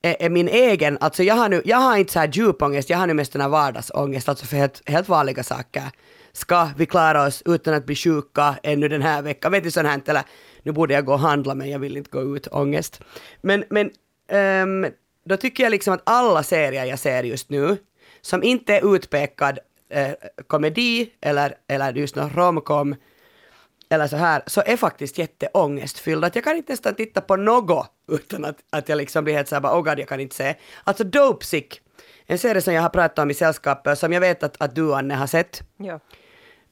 [0.02, 2.90] är, är, min egen, alltså jag har, nu, jag har inte så här djup ångest,
[2.90, 5.82] jag har nu mest den här vardagsångest, alltså för helt, helt vanliga saker.
[6.32, 9.52] Ska vi klara oss utan att bli sjuka ännu den här veckan?
[9.52, 10.22] Vet du sånt här, eller
[10.62, 13.00] nu borde jag gå och handla men jag vill inte gå ut, ångest.
[13.40, 13.90] Men, men
[14.62, 14.92] um,
[15.24, 17.76] då tycker jag liksom att alla serier jag ser just nu,
[18.20, 20.12] som inte är utpekad eh,
[20.46, 22.94] komedi eller, eller just någon romcom,
[23.88, 26.24] eller så här, så är faktiskt jätteångestfylld.
[26.24, 29.48] Att jag kan inte nästan titta på något utan att, att jag liksom blir helt
[29.48, 30.54] såhär bara, oh god, jag kan inte se.
[30.84, 31.80] Alltså Dope Sick,
[32.26, 34.94] en serie som jag har pratat om i sällskapet, som jag vet att, att du
[34.94, 35.62] Anne har sett.
[35.76, 36.00] Ja.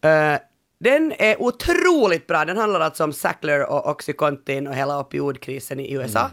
[0.05, 0.41] Uh,
[0.81, 2.45] den är otroligt bra.
[2.45, 6.21] Den handlar alltså om Sackler och Oxycontin och hela opioidkrisen i USA.
[6.21, 6.33] Mm.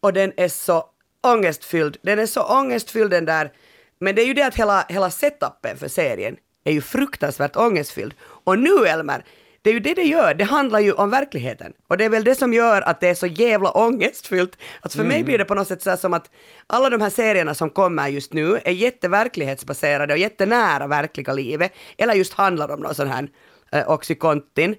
[0.00, 0.84] Och den är så
[1.22, 1.96] ångestfylld.
[2.02, 3.52] Den är så ångestfylld den där.
[3.98, 8.14] Men det är ju det att hela, hela setupen för serien är ju fruktansvärt ångestfylld.
[8.20, 9.24] Och nu Elmer,
[9.62, 11.72] det är ju det det gör, det handlar ju om verkligheten.
[11.88, 14.58] Och det är väl det som gör att det är så jävla ångestfyllt.
[14.80, 15.16] Alltså för mm.
[15.16, 16.30] mig blir det på något sätt så som att
[16.66, 22.14] alla de här serierna som kommer just nu är jätteverklighetsbaserade och jättenära verkliga livet, eller
[22.14, 23.28] just handlar om någon sån här
[23.74, 24.76] eh, Oxycontin.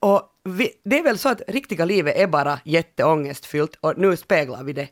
[0.00, 4.62] Och vi, det är väl så att riktiga livet är bara jätteångestfyllt och nu speglar
[4.64, 4.88] vi det.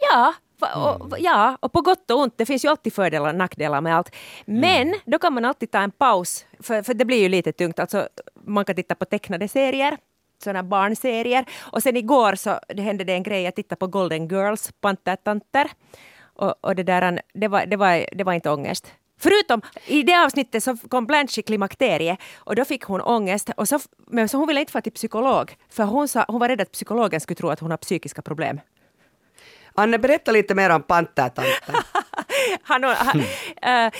[0.00, 1.18] Ja, och, mm.
[1.18, 2.34] ja, och på gott och ont.
[2.38, 4.14] Det finns ju alltid fördelar och nackdelar med allt.
[4.44, 5.00] Men mm.
[5.04, 7.78] då kan man alltid ta en paus, för, för det blir ju lite tungt.
[7.78, 8.08] Alltså,
[8.44, 9.98] man kan titta på tecknade serier,
[10.44, 11.44] sådana barnserier.
[11.72, 15.70] Och sen igår så det hände det en grej, jag tittade på Golden Girls, Pantertanter.
[16.22, 18.92] Och, och det, där, det, var, det, var, det var inte ångest.
[19.20, 23.50] Förutom i det avsnittet så kom Blanche i klimakteriet och då fick hon ångest.
[23.56, 26.48] Och så, men så hon ville inte få till psykolog för hon, sa, hon var
[26.48, 28.60] rädd att psykologen skulle tro att hon har psykiska problem.
[29.74, 31.44] Anne, berätta lite mer om Pantertanten.
[32.62, 33.22] han, han,
[33.62, 33.92] äh,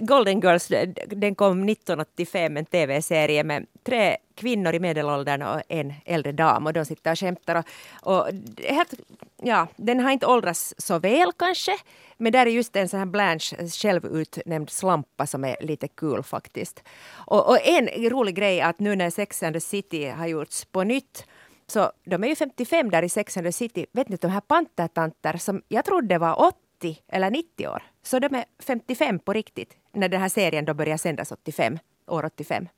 [0.00, 0.68] Golden Girls,
[1.06, 6.72] den kom 1985, en tv-serie med tre kvinnor i medelåldern och en äldre dam och
[6.72, 7.64] de sitter och skämtar.
[8.02, 8.28] Och, och
[8.68, 8.94] helt,
[9.42, 11.76] ja, den har inte åldrats så väl kanske,
[12.22, 16.22] men där är just en sån här Blanche eh, självutnämnd slampa som är lite kul
[16.22, 16.82] faktiskt.
[17.12, 20.64] Och, och en rolig grej är att nu när Sex and the City har gjorts
[20.64, 21.26] på nytt
[21.66, 23.86] så de är ju 55 där i Sex and the City.
[23.92, 27.82] Vet ni, de här pantertanter som jag trodde var 80 eller 90 år.
[28.02, 32.24] Så de är 55 på riktigt när den här serien då börjar sändas 85, år
[32.24, 32.68] 85.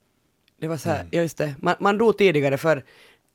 [0.61, 1.09] Det var så här, mm.
[1.13, 2.85] just det, man, man dog tidigare för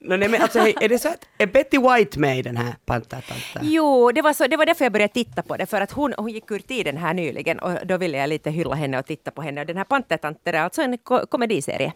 [0.02, 2.76] No, nej, men alltså, är det så att, är Betty White med i den här
[2.86, 3.62] Pantertanten?
[3.62, 6.14] Jo, det var, så, det var därför jag började titta på det, för att hon,
[6.18, 9.32] hon gick ur tiden här nyligen och då ville jag lite hylla henne och titta
[9.32, 9.62] på henne.
[9.62, 11.94] Och den här Pantertanten är alltså en ko komediserie.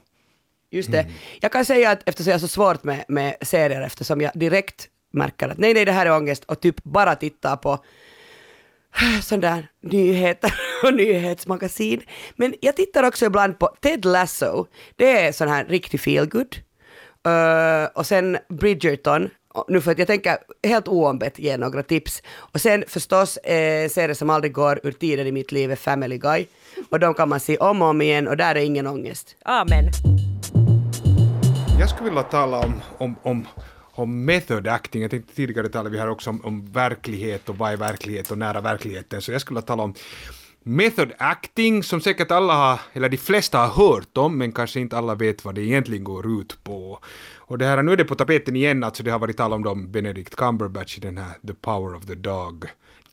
[0.71, 0.99] Just det.
[0.99, 1.13] Mm.
[1.41, 4.87] Jag kan säga att eftersom jag har så svårt med, med serier, eftersom jag direkt
[5.13, 7.79] märker att nej, nej, det här är ångest och typ bara tittar på
[9.23, 12.01] sån där nyheter och nyhetsmagasin.
[12.35, 14.65] Men jag tittar också ibland på Ted Lasso.
[14.95, 16.55] Det är sån här riktig feelgood.
[17.27, 19.29] Uh, och sen Bridgerton,
[19.67, 22.23] nu för att jag tänker helt oombett ge några tips.
[22.35, 26.17] Och sen förstås eh, serier som aldrig går ur tiden i mitt liv är Family
[26.17, 26.45] Guy.
[26.89, 29.35] Och de kan man se om och om igen och där är ingen ångest.
[29.45, 29.89] Amen.
[31.79, 33.47] Jag skulle vilja tala om, om, om,
[33.91, 35.01] om method acting.
[35.01, 38.37] Jag tänkte tidigare tala vi har också om, om verklighet och vad är verklighet och
[38.37, 39.21] nära verkligheten.
[39.21, 39.93] Så jag skulle vilja tala om
[40.63, 44.97] method acting som säkert alla har, eller de flesta har hört om, men kanske inte
[44.97, 46.99] alla vet vad det egentligen går ut på.
[47.35, 49.63] Och det här, nu är det på tapeten igen, alltså det har varit tal om
[49.63, 52.65] dem, Benedict Cumberbatch i den här The Power of the Dog.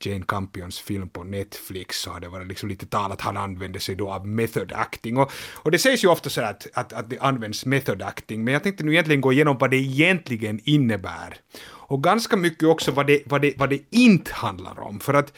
[0.04, 3.80] Jane Campions film på Netflix så har det varit liksom lite tal att han använde
[3.80, 5.16] sig då av method acting.
[5.16, 8.54] Och, och det sägs ju ofta så att, att, att det används method acting, men
[8.54, 11.36] jag tänkte nu egentligen gå igenom vad det egentligen innebär.
[11.62, 15.00] Och ganska mycket också vad det, vad det, vad det inte handlar om.
[15.00, 15.32] För att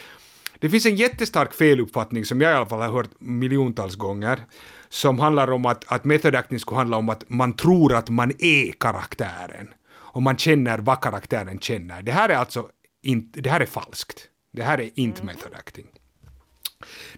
[0.63, 4.41] det finns en jättestark feluppfattning som jag i alla fall har hört miljontals gånger
[4.89, 8.33] som handlar om att, att method acting skulle handla om att man tror att man
[8.39, 12.03] är karaktären och man känner vad karaktären känner.
[12.03, 12.69] Det här är alltså
[13.03, 14.29] inte, det här är falskt.
[14.53, 15.35] Det här är inte mm.
[15.35, 15.87] method acting.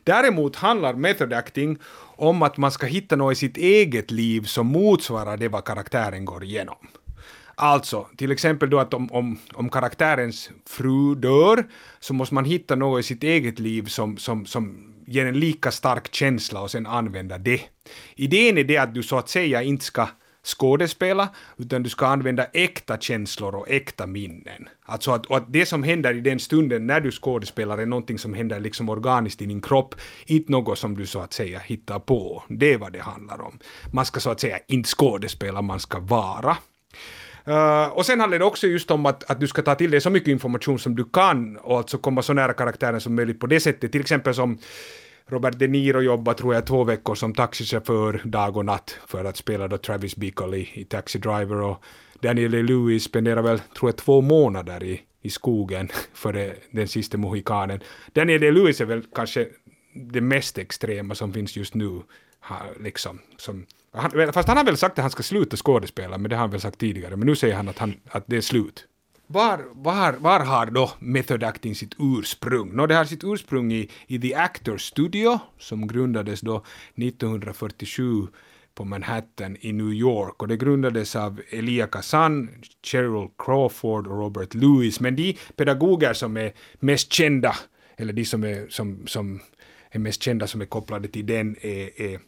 [0.05, 1.79] Däremot handlar method acting
[2.17, 6.25] om att man ska hitta något i sitt eget liv som motsvarar det vad karaktären
[6.25, 6.89] går igenom.
[7.55, 11.65] Alltså, till exempel då att om, om, om karaktärens fru dör
[12.01, 15.71] så måste man hitta något i sitt eget liv som, som, som ger en lika
[15.71, 17.61] stark känsla och sen använda det.
[18.15, 20.09] Idén är det att du så att säga inte ska
[20.45, 24.69] skådespela, utan du ska använda äkta känslor och äkta minnen.
[24.83, 28.35] Alltså att, att det som händer i den stunden när du skådespelar är någonting som
[28.35, 29.95] händer liksom organiskt i din kropp,
[30.27, 32.43] inte något som du så att säga hittar på.
[32.49, 33.59] Det är vad det handlar om.
[33.93, 36.57] Man ska så att säga inte skådespela, man ska vara.
[37.49, 40.01] Uh, och sen handlar det också just om att, att du ska ta till dig
[40.01, 43.47] så mycket information som du kan och alltså komma så nära karaktären som möjligt på
[43.47, 43.93] det sättet.
[43.93, 44.59] Till exempel som
[45.27, 49.37] Robert De Niro jobbar tror jag två veckor som taxichaufför dag och natt för att
[49.37, 51.85] spela då Travis Bickle i, i Taxi Driver och
[52.21, 57.81] Daniel Lewis spenderar väl tror jag två månader i, i skogen före den sista mohikanen.
[58.13, 59.47] Daniel Lewis är väl kanske
[59.95, 62.01] det mest extrema som finns just nu.
[62.81, 66.37] Liksom, som, han, fast han har väl sagt att han ska sluta skådespela, men det
[66.37, 67.17] har han väl sagt tidigare.
[67.17, 68.87] Men nu säger han att, han, att det är slut.
[69.27, 72.77] Var, var, var har då method acting sitt ursprung?
[72.77, 76.65] No, det har sitt ursprung i, i The Actors Studio som grundades då
[76.97, 78.27] 1947
[78.75, 82.49] på Manhattan i New York och det grundades av Elia Kazan,
[82.83, 85.01] Cheryl Crawford och Robert Lewis.
[85.01, 87.57] Men de pedagoger som är mest kända,
[87.97, 89.41] eller de som är, som, som
[89.91, 92.21] är mest kända som är kopplade till den är, är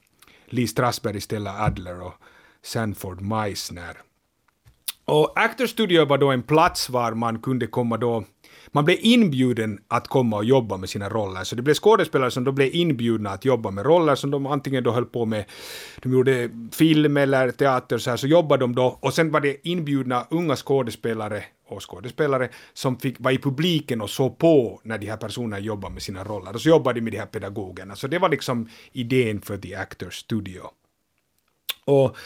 [0.46, 2.14] Lee Strasberg, Stella Adler och
[2.62, 3.96] Sanford Meisner.
[5.04, 8.24] Och Actors Studio var då en plats var man kunde komma då
[8.72, 11.44] man blev inbjuden att komma och jobba med sina roller.
[11.44, 14.84] Så det blev skådespelare som då blev inbjudna att jobba med roller som de antingen
[14.84, 15.44] då höll på med,
[16.02, 19.68] de gjorde film eller teater så här, så jobbade de då och sen var det
[19.68, 25.06] inbjudna unga skådespelare och skådespelare som fick vara i publiken och såg på när de
[25.06, 26.54] här personerna jobbade med sina roller.
[26.54, 27.96] Och så jobbade de med de här pedagogerna.
[27.96, 30.62] Så det var liksom idén för The Actors Studio.
[31.84, 32.16] Och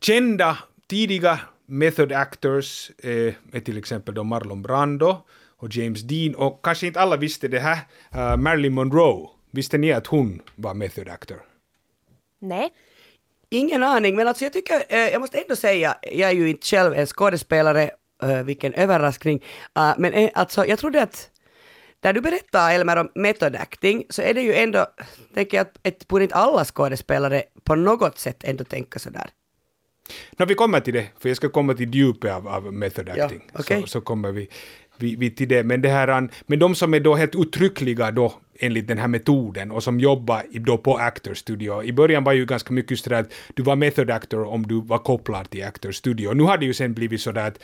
[0.00, 5.16] kända tidiga method actors eh, är till exempel då Marlon Brando
[5.58, 7.78] och James Dean och kanske inte alla visste det här,
[8.14, 9.28] uh, Marilyn Monroe.
[9.50, 11.42] Visste ni att hon var method actor?
[12.38, 12.72] Nej.
[13.50, 16.66] Ingen aning, men alltså jag tycker, eh, jag måste ändå säga, jag är ju inte
[16.66, 17.90] själv en skådespelare,
[18.22, 19.44] uh, vilken överraskning,
[19.78, 21.30] uh, men eh, alltså jag trodde att
[22.00, 24.86] där du berättar Elmer om method acting så är det ju ändå,
[25.34, 29.30] tänker jag att borde inte alla skådespelare på något sätt ändå tänka sådär.
[30.36, 33.42] No, vi kommer till det, för jag ska komma till djupet av, av method acting.
[33.52, 33.80] Ja, okay.
[33.80, 34.48] så, så kommer vi,
[34.96, 35.64] vi, vi till det.
[35.64, 39.70] Men, det här, men de som är då helt uttryckliga då enligt den här metoden
[39.70, 41.82] och som jobbar då på Actor Studio.
[41.82, 44.98] I början var ju ganska mycket just att du var method actor om du var
[44.98, 46.32] kopplad till Actor Studio.
[46.32, 47.58] Nu har det ju sen blivit så där att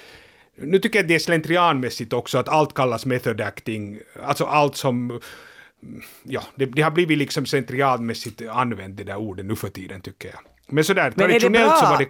[0.57, 5.21] nu tycker jag det är slentrianmässigt också att allt kallas method acting, alltså allt som
[6.23, 10.29] ja, det, det har blivit liksom slentrianmässigt använt det där ordet nu för tiden tycker
[10.29, 10.39] jag.
[10.67, 12.09] Men sådär traditionellt så var det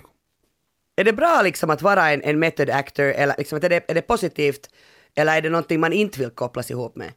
[0.97, 3.95] är det bra liksom att vara en, en method actor eller liksom, är, det, är
[3.95, 4.71] det positivt
[5.15, 7.13] eller är det någonting man inte vill kopplas ihop med?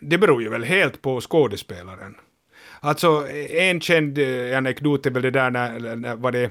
[0.00, 2.14] Det beror ju väl helt på skådespelaren.
[2.80, 6.50] Alltså en känd eh, anekdot är väl det där när, när var det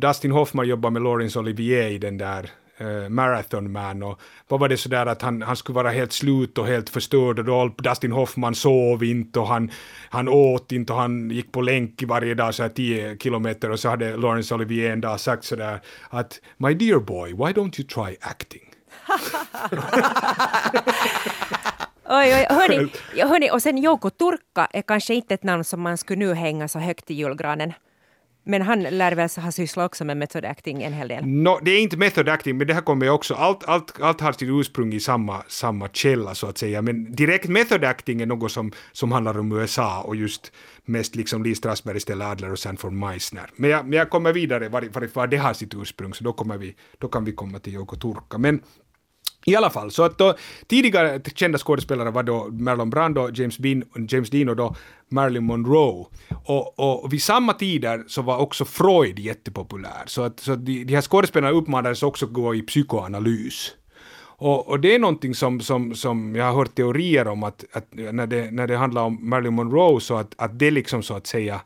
[0.00, 4.68] Dustin Hoffman jobbar med Laurence Olivier i den där uh, Marathon Man och vad var
[4.68, 8.12] det sådär att han, han skulle vara helt slut och helt förstörd och då Dustin
[8.12, 9.70] Hoffman sov inte och han,
[10.10, 13.80] han åt inte och han gick på länk varje dag så här 10 kilometer och
[13.80, 17.88] så hade Laurence Olivier en dag sagt sådär att My dear boy, why don't you
[17.88, 18.70] try acting?
[22.08, 22.90] Oj, oj, hörni,
[23.22, 26.68] hörni, och sen Jouko Turkka är kanske inte ett namn som man skulle nu hänga
[26.68, 27.72] så högt i julgranen.
[28.44, 31.26] Men han lär väl ha sysslat också med method acting en hel del?
[31.26, 34.32] No, det är inte method acting, men det här kommer också, allt, allt, allt har
[34.32, 36.82] sitt ursprung i samma, samma källa så att säga.
[36.82, 40.52] Men direkt method acting är något som, som handlar om USA och just
[40.84, 43.50] mest liksom Lee Strasberg, Stella Adler och Sanford Meisner.
[43.56, 46.32] Men jag, men jag kommer vidare var, var, var det har sitt ursprung, så då,
[46.32, 48.38] kommer vi, då kan vi komma till Jouko Turka.
[48.38, 48.60] Men
[49.46, 50.34] i alla fall, så att då,
[50.66, 54.74] tidigare kända skådespelare var då Marlon Brando, James, Bean, James Dean och då
[55.08, 56.06] Marilyn Monroe.
[56.44, 60.02] Och, och vid samma tider så var också Freud jättepopulär.
[60.06, 63.72] Så att så de, de här skådespelarna uppmanades också att gå i psykoanalys.
[64.36, 67.86] Och, och, det är någonting som, som, som jag har hört teorier om att, att
[67.90, 71.26] när, det, när det handlar om Marilyn Monroe så att, att det liksom så att
[71.26, 71.60] säga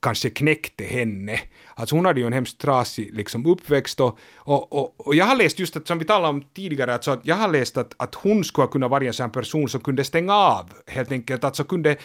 [0.00, 1.40] kanske knäckte henne.
[1.74, 5.36] Alltså hon hade ju en hemskt trasig liksom, uppväxt och, och, och, och, jag har
[5.36, 8.14] läst just att, som vi talade om tidigare, alltså att jag har läst att, att
[8.14, 11.96] hon skulle kunna vara en sån person som kunde stänga av helt enkelt, alltså kunde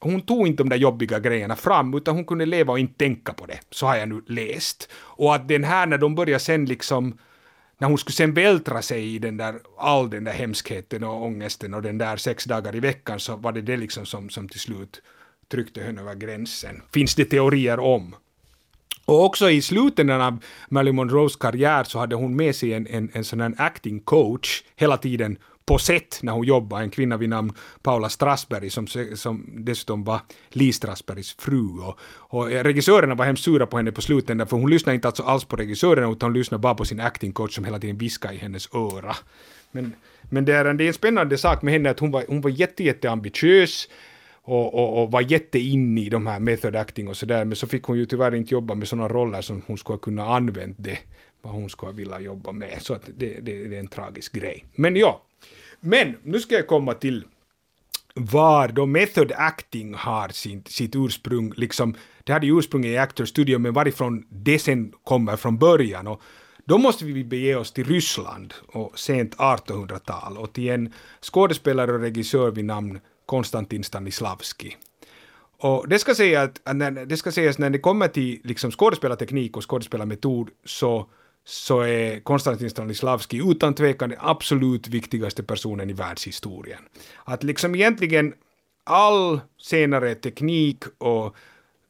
[0.00, 3.32] hon tog inte de där jobbiga grejerna fram, utan hon kunde leva och inte tänka
[3.32, 3.60] på det.
[3.70, 4.88] Så har jag nu läst.
[4.94, 7.18] Och att den här, när de börjar sen liksom
[7.78, 11.74] när hon skulle sen vältra sig i den där, all den där hemskheten och ångesten
[11.74, 14.60] och den där sex dagar i veckan så var det det liksom som, som till
[14.60, 15.02] slut
[15.50, 16.82] tryckte henne över gränsen.
[16.92, 18.14] Finns det teorier om.
[19.04, 23.10] Och också i slutet av Marilyn Monroes karriär så hade hon med sig en, en,
[23.12, 27.28] en sån här acting coach hela tiden på sätt när hon jobbade, en kvinna vid
[27.28, 31.80] namn Paula Strasberg som, som dessutom var Lee Strasbergs fru.
[31.80, 35.22] Och, och regissörerna var hemskt sura på henne på slutet, för hon lyssnade inte alltså
[35.22, 38.34] alls på regissörerna utan hon lyssnade bara på sin acting coach som hela tiden viskade
[38.34, 39.16] i hennes öra.
[39.70, 42.24] Men, men det, är en, det är en spännande sak med henne att hon var,
[42.28, 43.10] hon var jätte, jätte
[44.48, 47.82] och, och, och var jätteinne i de här method acting och sådär, men så fick
[47.82, 50.98] hon ju tyvärr inte jobba med sådana roller som hon skulle kunna använt det,
[51.42, 54.64] vad hon skulle vilja jobba med, så att det, det, det är en tragisk grej.
[54.74, 55.22] Men ja,
[55.80, 57.24] men nu ska jag komma till
[58.14, 63.28] var då method acting har sin, sitt ursprung, liksom, det hade ju ursprung i Actors
[63.28, 66.06] Studio, men varifrån det sen kommer från början.
[66.06, 66.22] Och
[66.64, 72.00] då måste vi bege oss till Ryssland och sent 1800-tal och till en skådespelare och
[72.00, 74.76] regissör vid namn Konstantin Stanislavski.
[75.60, 79.56] Och det ska, säga att, när, det ska sägas när det kommer till liksom skådespelarteknik
[79.56, 81.06] och skådespelarmetod så
[81.44, 86.78] så är Konstantin Stanislavski utan tvekan den absolut viktigaste personen i världshistorien.
[87.24, 88.34] Att liksom egentligen
[88.84, 91.36] all senare teknik och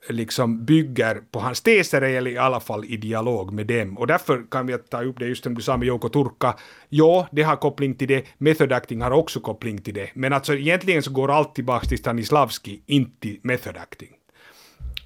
[0.08, 3.98] liksom bygger på hans teser eller i alla fall i dialog med dem.
[3.98, 6.54] Och därför kan vi ta upp det just som du sa med Jouko Turka.
[6.88, 8.24] Ja, det har koppling till det.
[8.38, 10.10] Method acting har också koppling till det.
[10.14, 14.10] Men alltså egentligen så går allt tillbaka till Stanislavski, inte till method acting.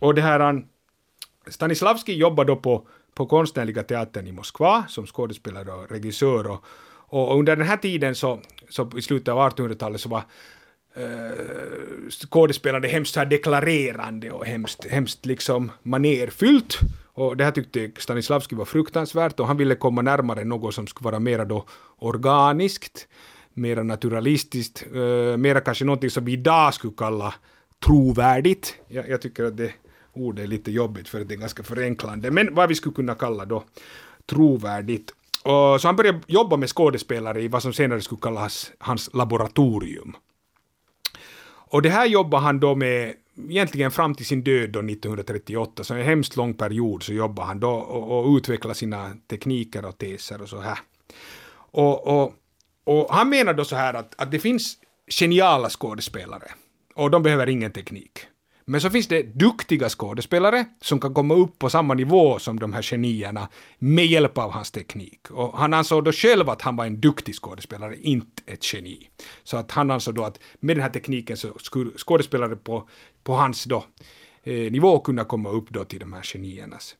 [0.01, 0.63] Och det här,
[1.47, 6.51] Stanislavski jobbar då på på Konstnärliga teatern i Moskva som skådespelare och regissör.
[6.51, 6.65] Och,
[7.07, 10.23] och under den här tiden, så, så i slutet av 1800-talet, så var
[10.95, 16.79] eh, skådespelande hemskt här deklarerande och hemskt, hemskt liksom manerfyllt.
[17.15, 21.05] Och det här tyckte Stanislavski var fruktansvärt och han ville komma närmare något som skulle
[21.05, 21.65] vara mera då
[21.99, 23.09] organiskt,
[23.55, 27.35] mera naturalistiskt, eh, mera kanske någonting som vi idag skulle kalla
[27.85, 28.75] trovärdigt.
[28.89, 29.73] Jag, jag tycker att det
[30.13, 33.45] ordet är lite jobbigt för det är ganska förenklande, men vad vi skulle kunna kalla
[33.45, 33.65] då
[34.27, 35.15] trovärdigt.
[35.43, 40.17] Och så han började jobba med skådespelare i vad som senare skulle kallas hans laboratorium.
[41.73, 43.15] Och det här jobbade han då med
[43.49, 47.61] egentligen fram till sin död då 1938, så en hemskt lång period så jobbade han
[47.61, 50.79] då och, och utvecklade sina tekniker och teser och så här.
[51.55, 52.35] Och, och,
[52.85, 54.77] och han menar då så här att, att det finns
[55.21, 56.51] geniala skådespelare
[56.95, 58.27] och de behöver ingen teknik.
[58.65, 62.73] Men så finns det duktiga skådespelare som kan komma upp på samma nivå som de
[62.73, 63.49] här genierna
[63.79, 65.31] med hjälp av hans teknik.
[65.31, 69.09] Och han ansåg då själv att han var en duktig skådespelare, inte ett geni.
[69.45, 72.89] Så att han ansåg då att med den här tekniken så skulle skådespelare på,
[73.25, 73.85] på hans då,
[74.43, 76.97] eh, nivå kunna komma upp då till de här geniernas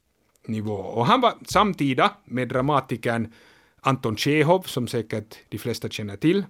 [0.47, 0.75] nivå.
[0.75, 3.33] Och han var samtida med dramatikern
[3.81, 6.45] Anton Tjehov, som säkert de flesta känner till.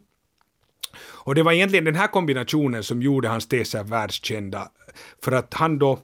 [1.02, 4.70] Och det var egentligen den här kombinationen som gjorde hans teser världskända
[5.24, 5.98] för att han då,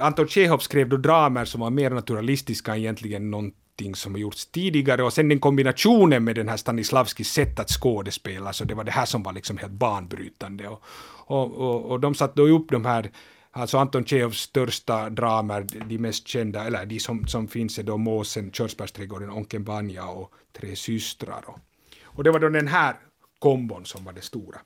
[0.00, 4.46] Anton Tjechov skrev då dramer som var mer naturalistiska än egentligen någonting som har gjorts
[4.46, 8.84] tidigare och sen den kombinationen med den här Stanislavskis sätt att skådespela så det var
[8.84, 10.68] det här som var liksom helt banbrytande.
[10.68, 10.82] Och,
[11.26, 13.10] och, och, och de satte då upp de här
[13.54, 17.96] Alltså Anton Tjechovs största dramer, de mest kända, eller de som, som finns är då
[17.96, 21.44] Måsen, Körsbärsträdgården, Onken Banja och Tre systrar.
[21.46, 21.58] Och,
[22.02, 22.96] och det var då den här
[23.38, 24.60] kombon som var det stora.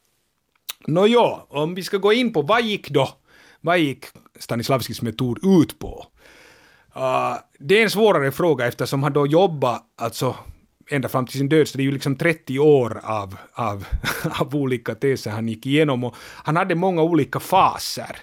[0.86, 3.08] Nåja, om vi ska gå in på vad gick då
[3.66, 4.04] vad gick
[4.38, 6.06] Stanislavskis metod ut på?
[6.96, 10.36] Uh, det är en svårare fråga eftersom han då jobbar alltså
[10.90, 13.86] ända fram till sin död, så det är ju liksom 30 år av, av,
[14.40, 18.16] av olika teser han gick igenom och han hade många olika faser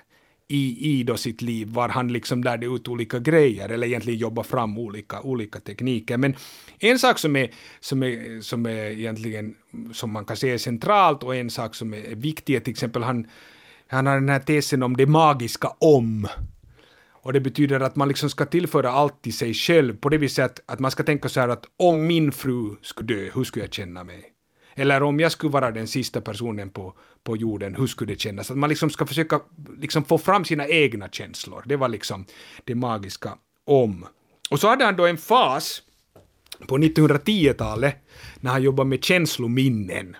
[0.48, 4.44] i, i då sitt liv var han liksom lärde ut olika grejer eller egentligen jobba
[4.44, 6.18] fram olika, olika tekniker.
[6.18, 6.36] Men
[6.80, 9.56] en sak som är, som är, som är egentligen,
[9.94, 13.04] som man kan säga är centralt och en sak som är viktig är till exempel
[13.04, 13.28] han,
[13.94, 16.28] han har den här tesen om det magiska om.
[17.12, 20.46] Och det betyder att man liksom ska tillföra allt till sig själv på det viset
[20.46, 23.66] att, att man ska tänka så här att om min fru skulle dö, hur skulle
[23.66, 24.24] jag känna mig?
[24.76, 28.52] Eller om jag skulle vara den sista personen på, på jorden, hur skulle det kännas?
[28.52, 29.40] Att man liksom ska försöka
[29.80, 31.64] liksom få fram sina egna känslor.
[31.66, 32.26] Det var liksom
[32.64, 34.06] det magiska om.
[34.50, 35.82] Och så hade han då en fas
[36.68, 37.96] på 1910-talet
[38.40, 40.16] när han jobbade med känslominnen.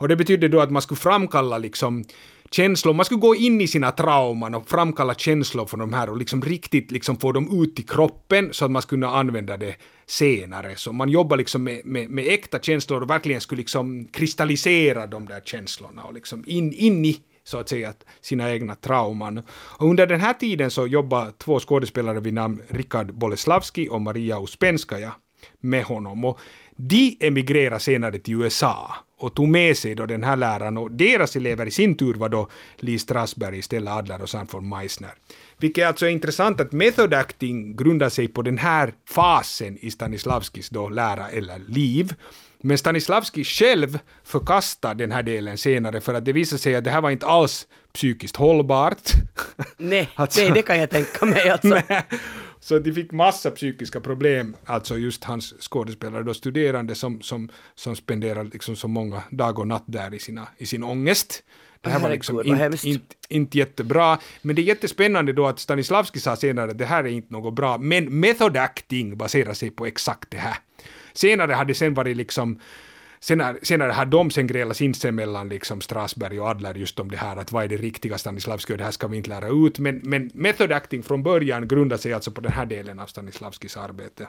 [0.00, 2.04] Och det betydde då att man skulle framkalla liksom
[2.50, 6.16] känslor, man skulle gå in i sina trauman och framkalla känslor från de här och
[6.16, 9.76] liksom riktigt liksom få dem ut i kroppen så att man skulle kunna använda det
[10.06, 10.76] senare.
[10.76, 15.26] Så man jobbar liksom med, med, med äkta känslor och verkligen skulle liksom kristallisera de
[15.26, 19.42] där känslorna och liksom in, in i så att säga sina egna trauman.
[19.52, 24.42] Och under den här tiden så jobbar två skådespelare vid namn Richard Boleslavski och Maria
[24.42, 25.12] Uspenskaja
[25.60, 26.24] med honom.
[26.24, 26.38] Och
[26.76, 31.36] de emigrerade senare till USA och tog med sig då den här läraren och deras
[31.36, 35.10] elever i sin tur var då Lee Strasberg, Stella Adler och Sanford Meissner.
[35.58, 40.68] Vilket alltså är intressant att method acting grundar sig på den här fasen i Stanislavskis
[40.68, 42.14] då lära eller liv.
[42.62, 46.90] Men Stanislavski själv förkastar den här delen senare för att det visar sig att det
[46.90, 49.10] här var inte alls psykiskt hållbart.
[49.76, 51.82] Nej, alltså, nej det kan jag tänka mig alltså.
[52.60, 57.96] så de fick massa psykiska problem, alltså just hans skådespelare, då studerande som, som, som
[57.96, 61.42] spenderar liksom så många dag och natt där i, sina, i sin ångest.
[61.80, 64.18] Det här var liksom inte, inte, inte jättebra.
[64.42, 67.54] Men det är jättespännande då att Stanislavski sa senare att det här är inte något
[67.54, 67.78] bra.
[67.78, 70.56] Men method acting baserar sig på exakt det här.
[71.12, 72.60] Senare har det sen varit liksom
[73.22, 77.36] Senare, senare har de sen grälat sinsemellan, liksom Strasberg och Adler, just om det här
[77.36, 79.78] att vad är det riktiga Stanislavski och det här ska vi inte lära ut.
[79.78, 83.76] Men, men method acting från början grundar sig alltså på den här delen av Stanislavskis
[83.76, 84.28] arbete.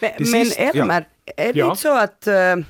[0.00, 1.32] Men, men Elmer, ja.
[1.36, 1.70] är det ja.
[1.70, 2.64] inte så att uh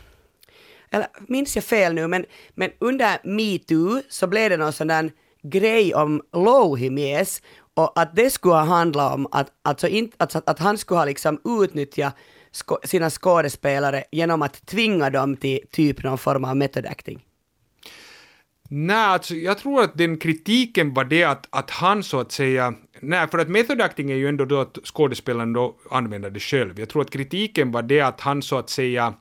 [0.90, 5.10] eller minns jag fel nu, men, men under metoo så blev det någon sån där
[5.42, 7.42] grej om Louhimies
[7.74, 11.04] och att det skulle ha handlat om att, alltså inte, alltså att han skulle ha
[11.04, 12.16] liksom utnyttjat
[12.52, 17.24] sko, sina skådespelare genom att tvinga dem till typ någon form av method acting.
[18.70, 22.74] Nej, alltså, jag tror att den kritiken var det att, att han så att säga,
[23.00, 26.80] nej, för att method acting är ju ändå då att skådespelaren då använder det själv.
[26.80, 29.14] Jag tror att kritiken var det att han så att säga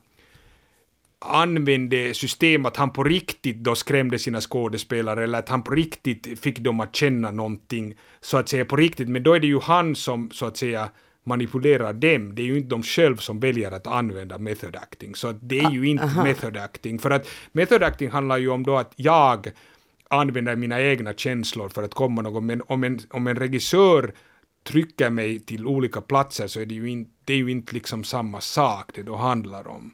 [1.19, 6.39] använde system att han på riktigt då skrämde sina skådespelare eller att han på riktigt
[6.39, 9.09] fick dem att känna någonting så att säga på riktigt.
[9.09, 10.89] Men då är det ju han som så att säga
[11.27, 12.35] manipulerar dem.
[12.35, 15.15] Det är ju inte de själv som väljer att använda method acting.
[15.15, 16.23] Så det är ju inte Aha.
[16.23, 16.99] method acting.
[16.99, 19.51] För att method acting handlar ju om då att jag
[20.09, 22.45] använder mina egna känslor för att komma någon.
[22.45, 24.13] Men om en, om en regissör
[24.67, 28.03] trycker mig till olika platser så är det ju inte, det är ju inte liksom
[28.03, 29.91] samma sak det då handlar om.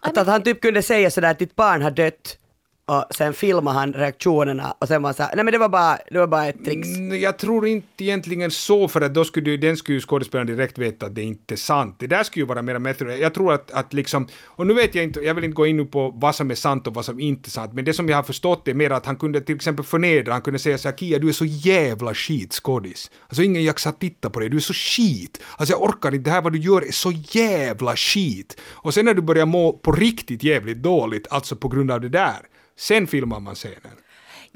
[0.00, 2.38] Att, att han typ kunde säga sådär att ditt barn har dött
[2.86, 5.98] och sen filmade han reaktionerna och sen var han såhär, nej men det var bara,
[6.10, 6.88] det var bara ett trix.
[6.88, 10.78] Mm, jag tror inte egentligen så, för att då skulle den skulle ju skådespelaren direkt
[10.78, 11.96] veta att det inte är sant.
[11.98, 13.18] Det där skulle ju vara mera method.
[13.18, 15.88] Jag tror att, att liksom, och nu vet jag inte, jag vill inte gå in
[15.88, 18.16] på vad som är sant och vad som inte är sant, men det som jag
[18.16, 21.18] har förstått är mer att han kunde till exempel förnedra, han kunde säga såhär, Kia
[21.18, 23.10] du är så jävla skit skådis.
[23.28, 25.40] Alltså ingen jaxar titta på dig, du är så skit.
[25.56, 28.60] Alltså jag orkar inte, det här vad du gör är så jävla skit.
[28.70, 32.08] Och sen när du börjar må på riktigt jävligt dåligt, alltså på grund av det
[32.08, 33.96] där, sen filmar man scenen.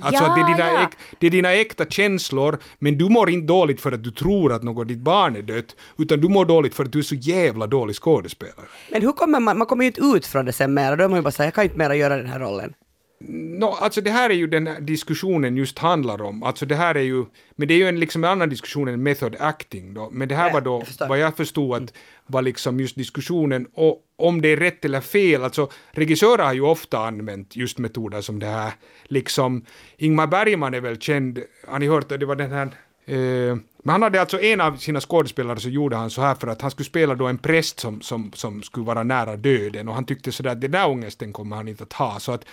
[0.00, 0.82] Alltså ja, det, är dina ja.
[0.82, 4.52] äk, det är dina äkta känslor, men du mår inte dåligt för att du tror
[4.52, 7.14] att något ditt barn är dött, utan du mår dåligt för att du är så
[7.14, 8.66] jävla dålig skådespelare.
[8.92, 11.08] Men hur kommer man, man kommer ju inte ut från det sen mera, då är
[11.08, 12.74] man ju bara säga jag kan inte mera göra den här rollen.
[13.18, 16.42] No, alltså det här är ju den här diskussionen just handlar om.
[16.42, 19.02] Alltså det här är ju, men det är ju en liksom en annan diskussion än
[19.02, 20.10] method acting då.
[20.12, 21.92] Men det här var då, jag vad jag förstod att
[22.26, 25.44] var liksom just diskussionen och om det är rätt eller fel.
[25.44, 28.72] Alltså regissörer har ju ofta använt just metoder som det här.
[29.04, 29.64] Liksom
[29.96, 31.38] Ingmar Bergman är väl känd,
[31.68, 32.66] har ni hört det var den här
[33.06, 33.56] eh,
[33.86, 36.62] men han hade alltså en av sina skådespelare så gjorde han så här för att
[36.62, 40.04] han skulle spela då en präst som, som, som skulle vara nära döden och han
[40.04, 42.20] tyckte sådär att den där ångesten kommer han inte att ha.
[42.20, 42.44] Så att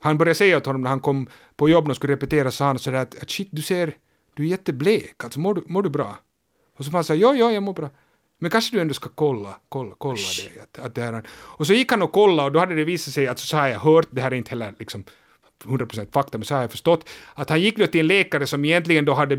[0.00, 1.26] han började säga åt honom när han kom
[1.56, 3.96] på jobb och skulle repetera, sa han sådär att, att shit, du ser,
[4.34, 6.18] du är jätteblek, alltså mår du, mår du bra?
[6.76, 7.90] Och så han sa ja, ja, jag mår bra.
[8.38, 10.16] Men kanske du ändå ska kolla, kolla, kolla
[10.54, 10.62] det.
[10.62, 13.14] Att, att det här, och så gick han och kollade och då hade det visat
[13.14, 15.04] sig, att så har jag hört, det här är inte heller liksom
[15.64, 18.64] 100% fakta, men så har jag förstått, att han gick då till en läkare som
[18.64, 19.36] egentligen då hade,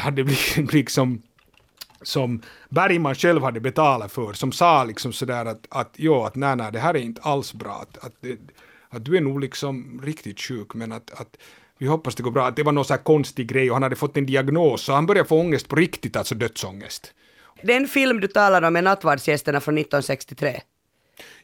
[0.00, 1.22] hade blivit liksom
[2.02, 6.56] som Bergman själv hade betalat för, som sa liksom sådär att, att jo, att nej,
[6.56, 8.38] nej, det här är inte alls bra, att, att det,
[8.90, 11.36] att du är nog liksom riktigt sjuk men att, att
[11.78, 12.46] vi hoppas det går bra.
[12.46, 14.94] Att det var någon så här konstig grej och han hade fått en diagnos och
[14.94, 17.14] han började få ångest på riktigt, alltså dödsångest.
[17.62, 20.60] Den film du talar om är Nattvardsgästerna från 1963.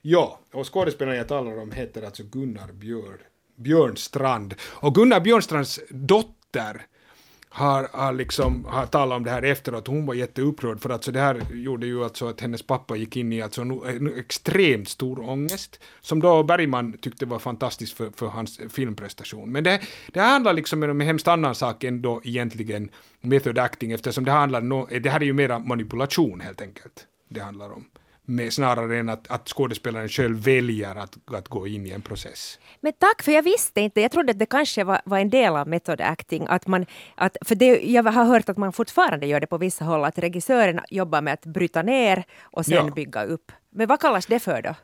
[0.02, 3.18] Ja, och skådespelaren jag talar om heter alltså Gunnar Björn,
[3.56, 4.54] Björnstrand.
[4.62, 6.86] Och Gunnar Björnstrands dotter
[7.56, 9.86] har, har, liksom, har talat om det här efteråt.
[9.86, 13.16] Hon var jätteupprörd för att så det här gjorde ju alltså att hennes pappa gick
[13.16, 18.10] in i alltså en, en extremt stor ångest som då Bergman tyckte var fantastiskt för,
[18.16, 19.52] för hans filmprestation.
[19.52, 19.80] Men det,
[20.12, 22.88] det handlar liksom om en hemskt annan sak än då egentligen
[23.20, 27.40] method acting eftersom det handlar no, det här är ju mera manipulation helt enkelt det
[27.40, 27.84] handlar om
[28.26, 32.58] med, snarare än att, att skådespelaren själv väljer att, att gå in i en process.
[32.80, 34.00] Men tack, för jag visste inte.
[34.00, 36.46] Jag trodde att det kanske var, var en del av method acting.
[36.48, 39.84] Att man, att, för det, jag har hört att man fortfarande gör det på vissa
[39.84, 42.94] håll, att regissören jobbar med att bryta ner och sen ja.
[42.94, 43.52] bygga upp.
[43.70, 44.74] Men vad kallas det för då?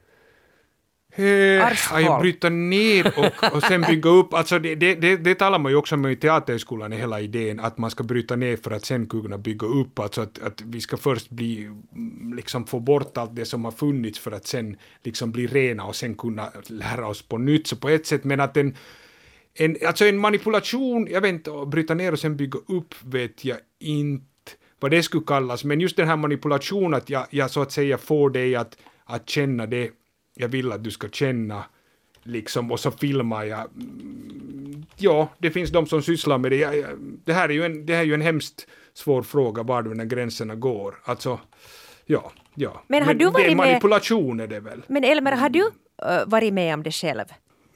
[1.17, 2.03] Arshål.
[2.03, 4.35] ja, bryta ner och, och sen bygga upp.
[4.35, 7.79] Alltså det, det, det, det talar man ju också om i teaterskolan, hela idén att
[7.79, 9.99] man ska bryta ner för att sen kunna bygga upp.
[9.99, 13.73] Alltså att, att vi ska först bli, mm, liksom få bort allt det som har
[13.73, 17.67] funnits för att sen liksom bli rena och sen kunna lära oss på nytt.
[17.67, 18.77] Så på ett sätt, men att en,
[19.55, 23.45] en, alltså en manipulation, jag vet inte, att bryta ner och sen bygga upp vet
[23.45, 24.25] jag inte
[24.81, 27.99] vad det skulle kallas, men just den här manipulationen att jag, jag så att säga
[27.99, 29.91] får dig att, att känna det
[30.35, 31.65] jag vill att du ska känna,
[32.23, 33.61] liksom, och så filmar jag.
[33.61, 36.57] Mm, Ja, det finns de som sysslar med det.
[36.57, 36.91] Jag, jag,
[37.25, 39.99] det, här är ju en, det här är ju en hemskt svår fråga, var de
[39.99, 40.95] där gränserna går.
[41.05, 41.41] Alltså,
[42.07, 42.83] ja, ja.
[42.89, 44.83] Men har du det varit med- manipulation är det väl?
[44.87, 45.61] Men Elmer, har du
[46.03, 47.25] äh, varit med om det själv?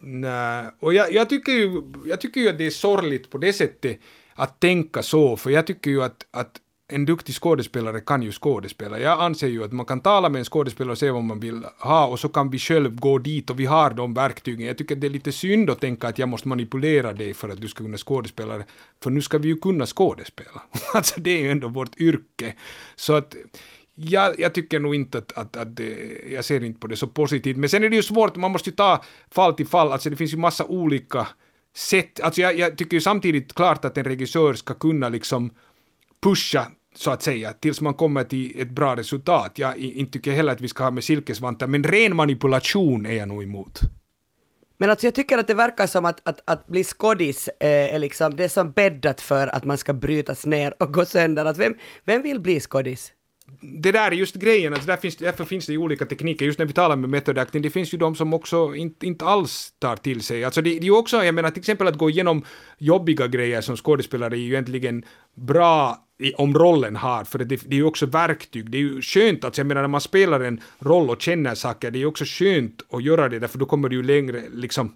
[0.00, 3.52] Nej, och jag, jag, tycker ju, jag tycker ju att det är sorgligt på det
[3.52, 3.98] sättet
[4.34, 6.56] att tänka så, för jag tycker ju att, att
[6.88, 8.98] en duktig skådespelare kan ju skådespela.
[8.98, 11.64] Jag anser ju att man kan tala med en skådespelare och se vad man vill
[11.78, 14.66] ha och så kan vi själv gå dit och vi har de verktygen.
[14.66, 17.60] Jag tycker det är lite synd att tänka att jag måste manipulera dig för att
[17.60, 18.62] du ska kunna skådespela,
[19.02, 20.62] för nu ska vi ju kunna skådespela.
[20.94, 22.54] alltså det är ju ändå vårt yrke.
[22.96, 23.36] Så att
[23.94, 25.96] jag, jag tycker nog inte att, att, att det,
[26.30, 27.56] jag ser inte på det så positivt.
[27.56, 30.16] Men sen är det ju svårt, man måste ju ta fall till fall, alltså det
[30.16, 31.26] finns ju massa olika
[31.76, 32.20] sätt.
[32.20, 35.50] Alltså jag, jag tycker ju samtidigt klart att en regissör ska kunna liksom
[36.22, 36.66] pusha
[36.98, 39.52] så att säga, tills man kommer till ett bra resultat.
[39.54, 43.28] Jag inte tycker heller att vi ska ha med silkesvantar, men ren manipulation är jag
[43.28, 43.80] nog emot.
[44.78, 47.98] Men alltså jag tycker att det verkar som att, att, att bli skådis eh, är
[47.98, 51.44] liksom, det är som bäddat för att man ska brytas ner och gå sönder.
[51.44, 51.74] Att vem,
[52.04, 53.12] vem vill bli skådis?
[53.60, 56.46] det där är just grejen, alltså där finns, därför finns det ju olika tekniker.
[56.46, 59.24] Just när vi talar med method acting, det finns ju de som också inte, inte
[59.24, 60.44] alls tar till sig.
[60.44, 62.44] Alltså det, det är ju också, jag menar till exempel att gå igenom
[62.78, 67.70] jobbiga grejer som skådespelare är ju egentligen bra i, om rollen har, för det, det
[67.70, 68.70] är ju också verktyg.
[68.70, 71.90] Det är ju skönt, alltså jag menar när man spelar en roll och känner saker,
[71.90, 74.94] det är ju också skönt att göra det, därför då kommer du ju längre, liksom,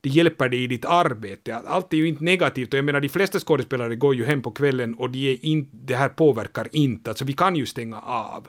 [0.00, 1.56] det hjälper dig i ditt arbete.
[1.56, 4.50] Allt är ju inte negativt och jag menar de flesta skådespelare går ju hem på
[4.50, 8.48] kvällen och de är in, det här påverkar inte, alltså vi kan ju stänga av.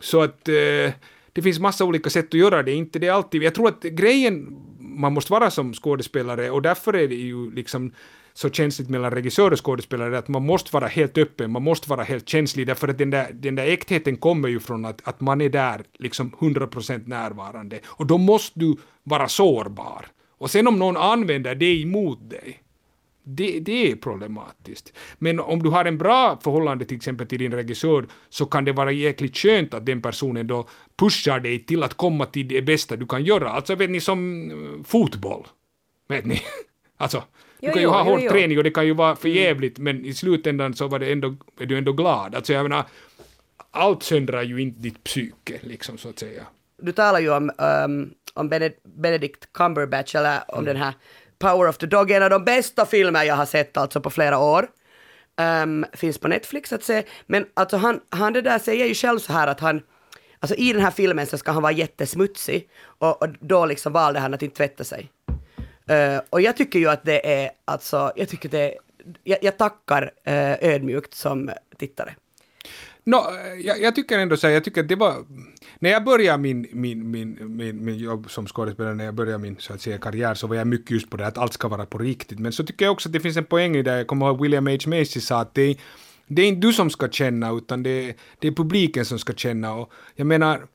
[0.00, 0.92] Så att eh,
[1.32, 3.42] det finns massa olika sätt att göra det, inte det alltid.
[3.42, 7.92] Jag tror att grejen man måste vara som skådespelare och därför är det ju liksom
[8.34, 12.02] så känsligt mellan regissör och skådespelare att man måste vara helt öppen, man måste vara
[12.02, 15.40] helt känslig därför att den där, den där äktheten kommer ju från att, att man
[15.40, 20.06] är där liksom 100% närvarande och då måste du vara sårbar.
[20.38, 22.62] Och sen om någon använder det emot dig,
[23.24, 24.92] det, det är problematiskt.
[25.18, 28.72] Men om du har en bra förhållande till exempel till din regissör så kan det
[28.72, 32.96] vara jäkligt skönt att den personen då pushar dig till att komma till det bästa
[32.96, 33.50] du kan göra.
[33.50, 35.46] Alltså vet ni som eh, fotboll.
[36.08, 36.42] Vet ni?
[36.96, 37.24] Alltså,
[37.60, 38.30] du Jo, kan ju jo, ha hård jo.
[38.30, 41.36] träning och det kan ju vara för jävligt men i slutändan så var det ändå,
[41.60, 42.34] är du ändå glad.
[42.34, 42.84] Alltså jag menar,
[43.70, 46.42] allt söndrar ju inte ditt psyke liksom så att säga.
[46.82, 47.50] Du talar ju om,
[47.84, 50.92] um, om Bened- Benedict Cumberbatch, eller om den här
[51.38, 54.38] Power of the Dog, en av de bästa filmer jag har sett alltså på flera
[54.38, 54.68] år.
[55.62, 59.18] Um, finns på Netflix att se, men alltså han, han det där säger ju själv
[59.18, 59.82] så här att han,
[60.40, 64.20] alltså i den här filmen så ska han vara jättesmutsig och, och då liksom valde
[64.20, 65.10] han att inte tvätta sig.
[65.90, 68.74] Uh, och jag tycker ju att det är, alltså, jag tycker det,
[69.24, 72.14] jag, jag tackar uh, ödmjukt som tittare.
[73.04, 75.24] Nå, eh, jag, jag tycker ändå så här, jag tycker att det var,
[75.78, 79.56] när jag började min, min, min, min, min jobb som skådespelare, när jag började min
[79.58, 81.86] så att säga karriär, så var jag mycket just på det att allt ska vara
[81.86, 82.38] på riktigt.
[82.38, 84.42] Men så tycker jag också att det finns en poäng i det, jag kommer ihåg
[84.42, 84.78] William H.
[84.86, 85.76] Macy sa att det är,
[86.26, 89.32] det är inte du som ska känna, utan det är, det är publiken som ska
[89.32, 89.74] känna.
[89.74, 90.66] Och jag menar,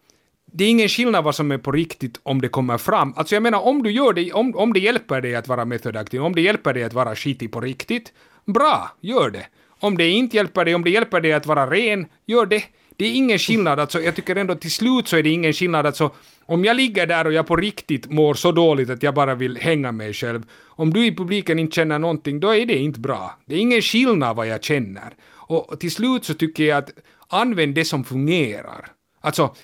[0.57, 3.13] det är ingen skillnad vad som är på riktigt om det kommer fram.
[3.15, 6.23] Alltså jag menar om du gör det, om, om det hjälper dig att vara metodaktiv,
[6.23, 8.13] om det hjälper dig att vara skitig på riktigt,
[8.45, 9.47] bra, gör det.
[9.79, 12.63] Om det inte hjälper dig, om det hjälper dig att vara ren, gör det.
[12.97, 15.85] Det är ingen skillnad, alltså jag tycker ändå till slut så är det ingen skillnad,
[15.85, 16.11] alltså
[16.45, 19.57] om jag ligger där och jag på riktigt mår så dåligt att jag bara vill
[19.57, 23.37] hänga mig själv, om du i publiken inte känner någonting, då är det inte bra.
[23.45, 25.13] Det är ingen skillnad vad jag känner.
[25.31, 26.89] Och till slut så tycker jag att
[27.27, 28.87] använd det som fungerar.
[29.21, 29.55] Alltså,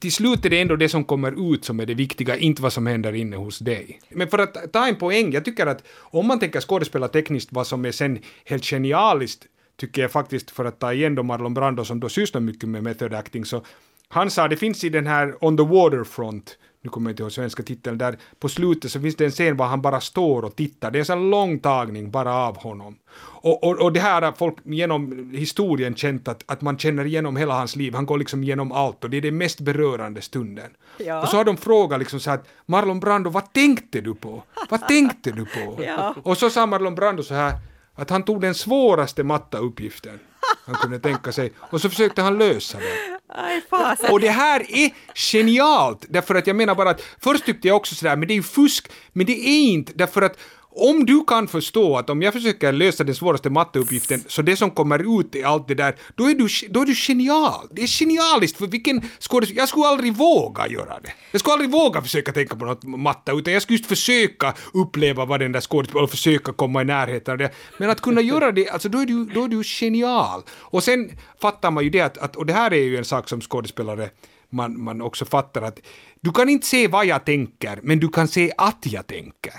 [0.00, 2.72] till slut är det ändå det som kommer ut som är det viktiga, inte vad
[2.72, 4.00] som händer inne hos dig.
[4.08, 7.66] Men för att ta en poäng, jag tycker att om man tänker skådespela tekniskt, vad
[7.66, 11.84] som är sen helt genialiskt, tycker jag faktiskt, för att ta igen då Marlon Brando
[11.84, 13.64] som då sysslar mycket med method acting, så
[14.08, 17.32] han sa, det finns i den här On the Waterfront, nu kommer jag inte ihåg
[17.32, 20.56] svenska titeln, där på slutet så finns det en scen var han bara står och
[20.56, 20.90] tittar.
[20.90, 22.98] Det är en sån lång tagning bara av honom.
[23.20, 27.36] Och, och, och det här har folk genom historien känt att, att man känner igenom
[27.36, 27.94] hela hans liv.
[27.94, 30.70] Han går liksom igenom allt och det är den mest berörande stunden.
[30.98, 31.22] Ja.
[31.22, 34.42] Och så har de frågat liksom så här att Marlon Brando, vad tänkte du på?
[34.70, 35.82] Vad tänkte du på?
[35.84, 36.14] Ja.
[36.22, 37.54] Och så sa Marlon Brando så här
[37.94, 40.18] att han tog den svåraste mattauppgiften
[40.66, 43.17] han kunde tänka sig och så försökte han lösa det.
[43.28, 44.12] Aj, fasen.
[44.12, 47.94] Och det här är genialt, därför att jag menar bara att först tyckte jag också
[47.94, 50.38] sådär, men det är ju fusk, men det är inte, därför att
[50.78, 54.70] om du kan förstå att om jag försöker lösa den svåraste matteuppgiften så det som
[54.70, 57.68] kommer ut är allt det där, då är du, då är du genial.
[57.70, 61.12] Det är genialiskt för vilken skådespelare, jag skulle aldrig våga göra det.
[61.30, 65.24] Jag skulle aldrig våga försöka tänka på något matte utan jag skulle just försöka uppleva
[65.24, 67.50] vad den där skådespelaren, och försöka komma i närheten av det.
[67.78, 70.42] Men att kunna göra det, alltså då är du, då är du genial.
[70.50, 71.10] Och sen
[71.40, 74.10] fattar man ju det att, att och det här är ju en sak som skådespelare
[74.50, 75.80] man, man också fattar att
[76.20, 79.54] du kan inte se vad jag tänker, men du kan se att jag tänker.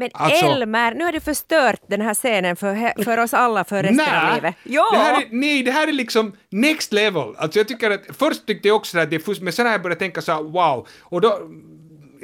[0.00, 3.82] Men Alltså- Elmer, nu har du förstört den här scenen för, för oss alla för
[3.82, 4.54] resten av livet.
[4.64, 4.88] Ja!
[4.92, 7.34] det här är, nej, det här är liksom next level.
[7.36, 9.72] Alltså jag tycker att, först tyckte jag också att det är fusk, men sen har
[9.72, 10.88] jag börjat tänka så här, wow.
[11.00, 11.40] Och då,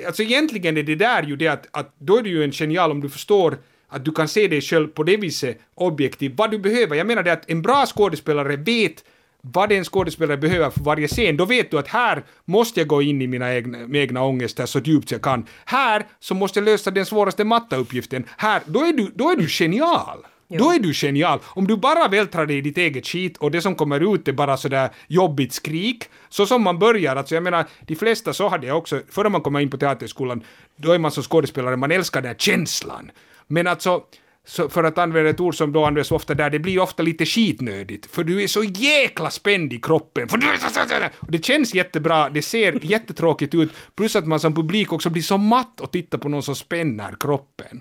[0.07, 2.91] alltså egentligen är det där ju det att, att då är det ju en genial
[2.91, 3.59] om du förstår
[3.89, 6.97] att du kan se dig själv på det viset objektivt, vad du behöver.
[6.97, 9.05] Jag menar det att en bra skådespelare vet
[9.53, 13.03] vad en skådespelare behöver för varje scen, då vet du att här måste jag gå
[13.03, 15.47] in i mina egna, egna ångester så djupt jag kan.
[15.65, 18.25] Här så måste jag lösa den svåraste matteuppgiften.
[18.37, 20.27] Här, då är du, då är du genial.
[20.49, 21.39] Då är du genial.
[21.45, 24.33] Om du bara vältrar dig i ditt eget skit och det som kommer ut är
[24.33, 28.67] bara sådär jobbigt skrik, så som man börjar, alltså jag menar, de flesta så hade
[28.67, 30.43] jag också, före man kommer in på teaterskolan,
[30.77, 33.11] då är man som skådespelare, man älskar den här känslan.
[33.47, 34.03] Men alltså,
[34.49, 37.27] så för att använda ett ord som då används ofta där, det blir ofta lite
[37.27, 40.29] skitnödigt, för du är så jäkla spänd i kroppen.
[40.29, 44.17] För du är så, så, så, och det känns jättebra, det ser jättetråkigt ut, plus
[44.17, 47.81] att man som publik också blir så matt och tittar på någon som spänner kroppen.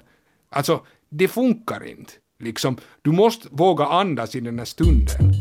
[0.51, 2.11] Alltså, det funkar inte.
[2.39, 5.33] Liksom, du måste våga andas i den här stunden.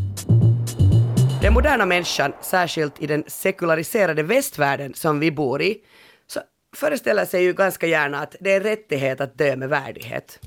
[1.43, 5.79] Den moderna människan, särskilt i den sekulariserade västvärlden som vi bor i,
[6.27, 6.41] så
[6.77, 10.41] föreställer sig ju ganska gärna att det är en rättighet att dö med värdighet.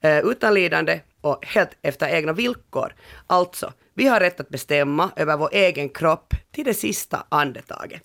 [0.00, 2.94] Eh, Utan lidande och helt efter egna villkor.
[3.26, 8.02] Alltså, vi har rätt att bestämma över vår egen kropp till det sista andetaget.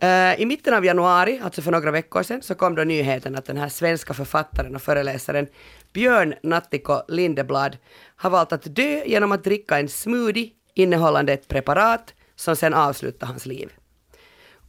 [0.00, 3.44] Eh, I mitten av januari, alltså för några veckor sedan, så kom då nyheten att
[3.44, 5.46] den här svenska författaren och föreläsaren
[5.92, 7.76] Björn Nattiko Lindeblad
[8.16, 13.26] har valt att dö genom att dricka en smoothie innehållande ett preparat som sedan avslutar
[13.26, 13.72] hans liv.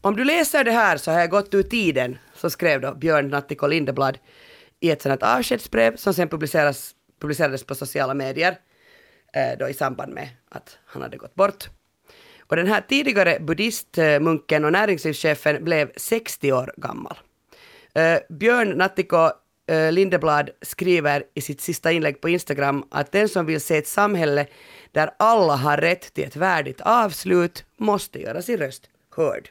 [0.02, 3.30] Om du läser det här så har jag gått ur tiden, så skrev då Björn
[3.30, 4.18] Nattiko Lindeblad
[4.80, 8.57] i ett sådant avskedsbrev som sen publiceras, publicerades på sociala medier
[9.34, 11.69] eh, då i samband med att han hade gått bort.
[12.39, 17.17] Och den här tidigare buddhistmunken och näringslivschefen blev 60 år gammal.
[17.93, 19.30] Eh, Björn Nattiko
[19.67, 23.88] eh, Lindeblad skriver i sitt sista inlägg på Instagram att den som vill se ett
[23.88, 24.47] samhälle
[24.91, 29.49] där alla har rätt till ett värdigt avslut måste göra sin röst hörd.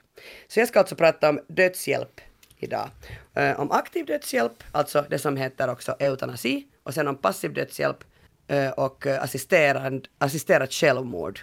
[0.48, 2.20] Så jag ska alltså prata om dödshjälp
[2.58, 2.90] idag.
[3.36, 8.04] Eh, om aktiv dödshjälp, alltså det som heter också eutanasi, och sen om passiv dödshjälp
[8.48, 11.40] eh, och eh, assisterad, assisterat självmord.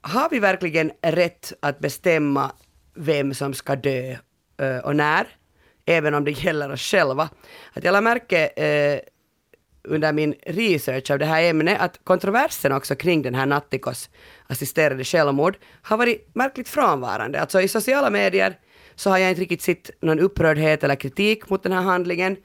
[0.00, 2.52] Har vi verkligen rätt att bestämma
[2.94, 4.16] vem som ska dö
[4.60, 5.26] eh, och när?
[5.86, 7.28] Även om det gäller oss själva.
[7.72, 9.00] Att jag lade märke eh,
[9.82, 14.10] under min research av det här ämnet att kontroversen också kring den här Nattikos
[14.46, 17.40] assisterade självmord har varit märkligt frånvarande.
[17.40, 18.58] Alltså i sociala medier
[18.98, 22.36] så har jag inte riktigt sett någon upprördhet eller kritik mot den här handlingen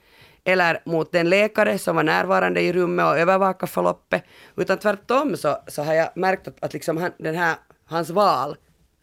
[0.44, 4.24] eller mot den läkare som var närvarande i rummet och övervakade förloppet,
[4.56, 8.56] utan tvärtom så, så har jag märkt att, att liksom han, den här, hans val,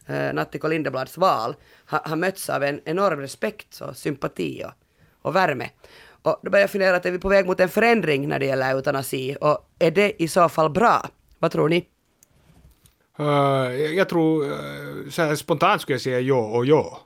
[0.07, 4.71] eh, Nattiko Lindeblads val, har, har mötts av en enorm respekt och sympati och,
[5.21, 5.69] och värme.
[6.21, 8.45] Och då börjar jag fundera att är vi på väg mot en förändring när det
[8.45, 11.05] gäller eutanasi och är det i så fall bra?
[11.39, 11.87] Vad tror ni?
[13.19, 13.25] Uh,
[13.81, 17.01] jag, jag tror, uh, så här spontant skulle jag säga ja och ja.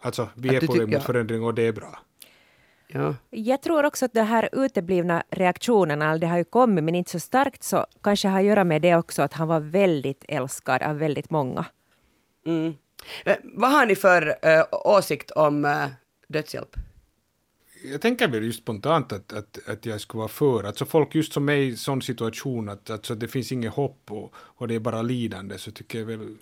[0.00, 1.98] Alltså, vi Att är på väg mot förändring och det är bra.
[2.86, 3.14] Ja.
[3.30, 7.20] Jag tror också att de här uteblivna reaktionerna, det har ju kommit men inte så
[7.20, 10.98] starkt, så kanske har att göra med det också att han var väldigt älskad av
[10.98, 11.64] väldigt många.
[12.46, 12.74] Mm.
[13.24, 15.86] Eh, vad har ni för eh, åsikt om eh,
[16.28, 16.76] dödshjälp?
[17.84, 20.64] Jag tänker väl just spontant att, att, att jag skulle vara för.
[20.64, 24.34] Alltså folk just som är i sån situation att alltså, det finns inget hopp och,
[24.34, 26.36] och det är bara lidande så tycker jag väl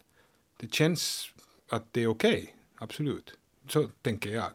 [0.60, 1.30] det känns
[1.70, 2.56] att det är okej.
[2.78, 3.32] Absolut.
[3.68, 4.50] Så tänker jag.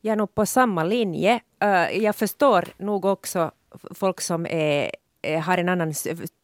[0.00, 1.40] Jag är nog på samma linje.
[1.92, 3.50] Jag förstår nog också
[3.90, 4.90] folk som är,
[5.22, 5.94] eh, har en annan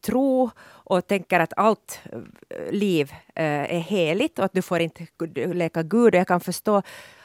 [0.05, 5.07] tro och tänker att allt eh, liv eh, är heligt och att du får inte
[5.35, 6.15] leka Gud.
[6.15, 6.81] Jag kan förstå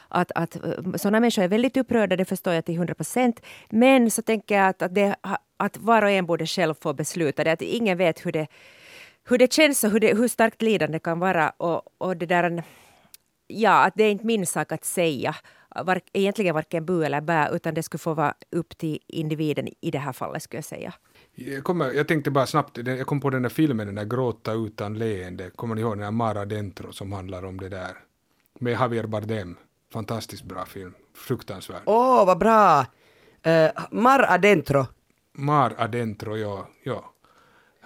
[0.07, 0.57] att, att
[0.95, 3.41] sådana människor är väldigt upprörda, det förstår jag till 100 procent.
[3.69, 5.15] Men så tänker jag att, att, det,
[5.57, 8.47] att var och en borde själv få besluta det, att ingen vet hur det,
[9.29, 11.49] hur det känns och hur, det, hur starkt lidande kan vara.
[11.49, 12.63] Och, och det där,
[13.47, 15.35] ja, att det är inte min sak att säga
[15.83, 19.91] var, egentligen varken bu eller bä, utan det skulle få vara upp till individen i
[19.91, 20.93] det här fallet, skulle jag säga.
[21.35, 24.53] Jag, kommer, jag tänkte bara snabbt, jag kom på den där filmen, den där Gråta
[24.53, 27.97] utan leende, kommer ni ihåg den där Mara Dentro som handlar om det där?
[28.59, 29.57] Med Javier Bardem.
[29.93, 30.93] Fantastiskt bra film.
[31.13, 31.81] Fruktansvärd.
[31.85, 32.85] Åh, oh, vad bra!
[33.47, 34.85] Uh, Mar Adentro.
[35.33, 36.67] Mar Adentro, ja.
[36.83, 37.13] ja.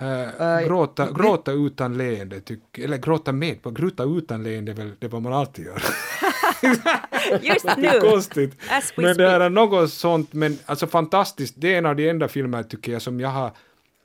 [0.01, 5.21] Uh, gråta, gråta utan leende, tyck, eller gråta med gråta utan leende väl det vad
[5.21, 5.81] man alltid gör.
[7.41, 7.87] Just det nu.
[7.87, 8.55] är konstigt.
[8.95, 12.27] Men det här är något sånt, men alltså fantastiskt, det är en av de enda
[12.27, 13.51] filmer tycker jag som jag har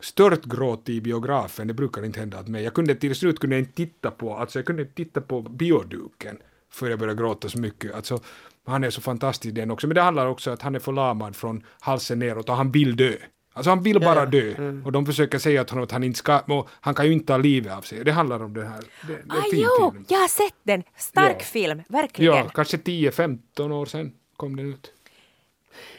[0.00, 2.64] stört gråt i biografen, det brukar inte hända att mig.
[2.64, 6.38] Jag kunde till slut kunde inte titta på, alltså jag kunde inte titta på bioduken
[6.72, 7.94] för jag började gråta så mycket.
[7.94, 8.20] Alltså,
[8.66, 11.36] han är så fantastisk den också, men det handlar också om att han är förlamad
[11.36, 13.12] från halsen neråt och han vill dö.
[13.56, 14.54] Alltså han vill bara dö.
[14.84, 17.36] Och de försöker säga till honom att han inte ska, han kan ju inte ta
[17.36, 18.04] livet av sig.
[18.04, 18.80] Det handlar om det här.
[19.06, 20.04] Det, det Ah, jo, film.
[20.08, 20.82] jag har sett den!
[20.96, 21.44] Stark Ja.
[21.44, 22.34] film, verkligen.
[22.36, 24.90] Ja, kanske 10-15 år sedan kom den ut.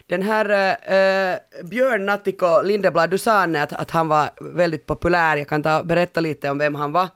[0.07, 5.37] Den här uh, Björn Nattiko Lindeblad, du sa att, att han var väldigt populär.
[5.37, 7.07] Jag kan ta, berätta lite om vem han var.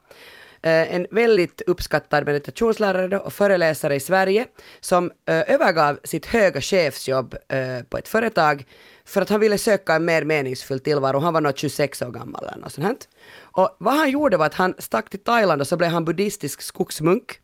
[0.62, 4.46] Eh, en väldigt uppskattad meditationslärare då, och föreläsare i Sverige
[4.80, 8.66] som eh, övergav sitt höga chefsjobb eh, på ett företag
[9.06, 11.20] för att han ville söka en mer meningsfull tillvaro.
[11.20, 12.88] Han var nog 26 år gammal eller något sånt.
[12.88, 12.96] här.
[13.42, 16.62] Och vad han gjorde var att han stack till Thailand och så blev han buddhistisk
[16.62, 17.40] skogsmunk.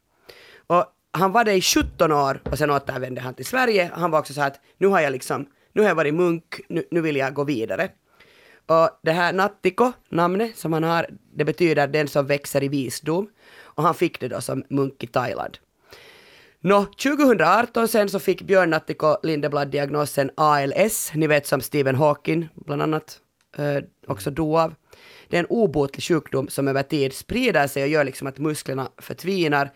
[0.67, 3.91] Och han var det i 17 år och sen återvände han till Sverige.
[3.93, 6.61] Han var också så här att nu har jag liksom, nu har jag varit munk,
[6.69, 7.89] nu, nu vill jag gå vidare.
[8.65, 13.29] Och det här Nattiko, namnet som han har, det betyder den som växer i visdom.
[13.61, 15.57] Och han fick det då som munk i Thailand.
[16.59, 22.49] Nå, 2018 sen så fick Björn Nattiko Lindeblad diagnosen ALS, ni vet som Stephen Hawking
[22.55, 23.19] bland annat
[23.57, 24.73] eh, också dog av.
[25.29, 28.89] Det är en obotlig sjukdom som över tid sprider sig och gör liksom att musklerna
[28.97, 29.71] förtvinar.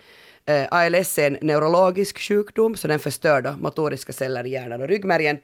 [0.46, 4.88] Eh, ALS är en neurologisk sjukdom så den förstör då motoriska celler i hjärnan och
[4.88, 5.38] ryggmärgen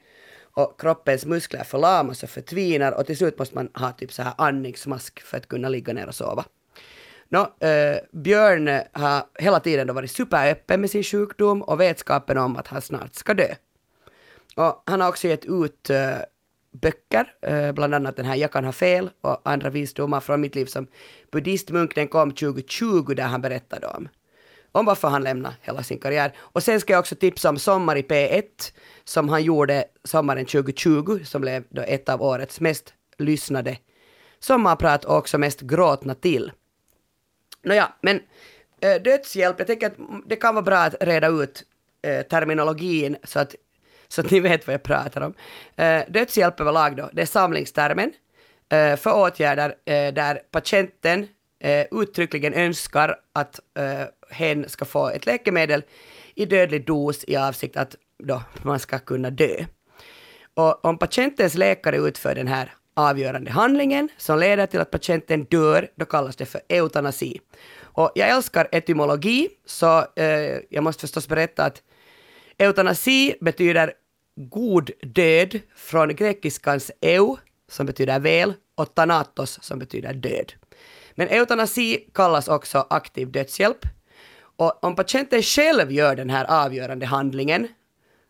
[0.56, 4.34] och kroppens muskler förlamas och förtvinar och till slut måste man ha typ så här
[4.38, 6.44] andningsmask för att kunna ligga ner och sova.
[7.28, 12.56] Nå, eh, Björn har hela tiden då varit superöppen med sin sjukdom och vetskapen om
[12.56, 13.54] att han snart ska dö.
[14.56, 16.16] Och han har också gett ut eh,
[16.72, 20.54] böcker, eh, bland annat den här Jag kan ha fel och andra visdomar från mitt
[20.54, 20.86] liv som
[21.32, 21.94] buddhistmunk.
[21.94, 24.08] Den kom 2020 där han berättade om,
[24.76, 26.32] om varför han lämnade hela sin karriär.
[26.38, 28.42] Och sen ska jag också tipsa om Sommar i P1
[29.04, 33.76] som han gjorde sommaren 2020 som blev då ett av årets mest lyssnade
[34.38, 36.52] sommarprat och också mest gråtna till.
[37.62, 38.20] Nåja, men
[38.80, 39.96] äh, dödshjälp, jag tänker att
[40.26, 41.62] det kan vara bra att reda ut
[42.02, 43.54] äh, terminologin så att,
[44.08, 45.34] så att ni vet vad jag pratar om.
[45.76, 48.12] Äh, dödshjälp överlag då, det är samlingstermen
[48.68, 49.74] äh, för åtgärder
[50.12, 51.28] där patienten
[51.90, 53.60] uttryckligen önskar att
[54.30, 55.82] hen ska få ett läkemedel
[56.34, 59.64] i dödlig dos i avsikt att då man ska kunna dö.
[60.54, 65.88] Och om patientens läkare utför den här avgörande handlingen som leder till att patienten dör,
[65.96, 67.40] då kallas det för eutanasi.
[67.80, 71.82] Och jag älskar etymologi, så eh, jag måste förstås berätta att
[72.58, 73.92] eutanasi betyder
[74.36, 77.36] god död från grekiskans eu,
[77.68, 80.52] som betyder väl, och thanatos, som betyder död.
[81.14, 83.78] Men eutanasi kallas också aktiv dödshjälp.
[84.56, 87.68] Och om patienten själv gör den här avgörande handlingen,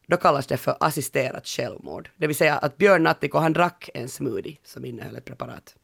[0.07, 2.11] då kallas det för assisterat självmord.
[2.17, 5.75] Det vill säga att Björn Nattiko han drack en smoothie som innehöll ett preparat.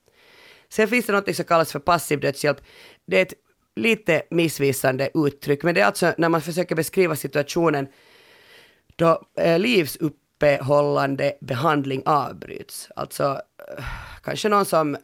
[0.69, 2.61] Sen finns det något som kallas för passiv dödshjälp.
[3.07, 3.35] Det är ett
[3.77, 7.89] lite missvisande uttryck, men det är alltså när man försöker beskriva situationen
[8.97, 12.89] då eh, livsuppehållande behandling avbryts.
[12.97, 13.41] Alltså
[13.79, 13.85] eh,
[14.23, 14.97] kanske någon som,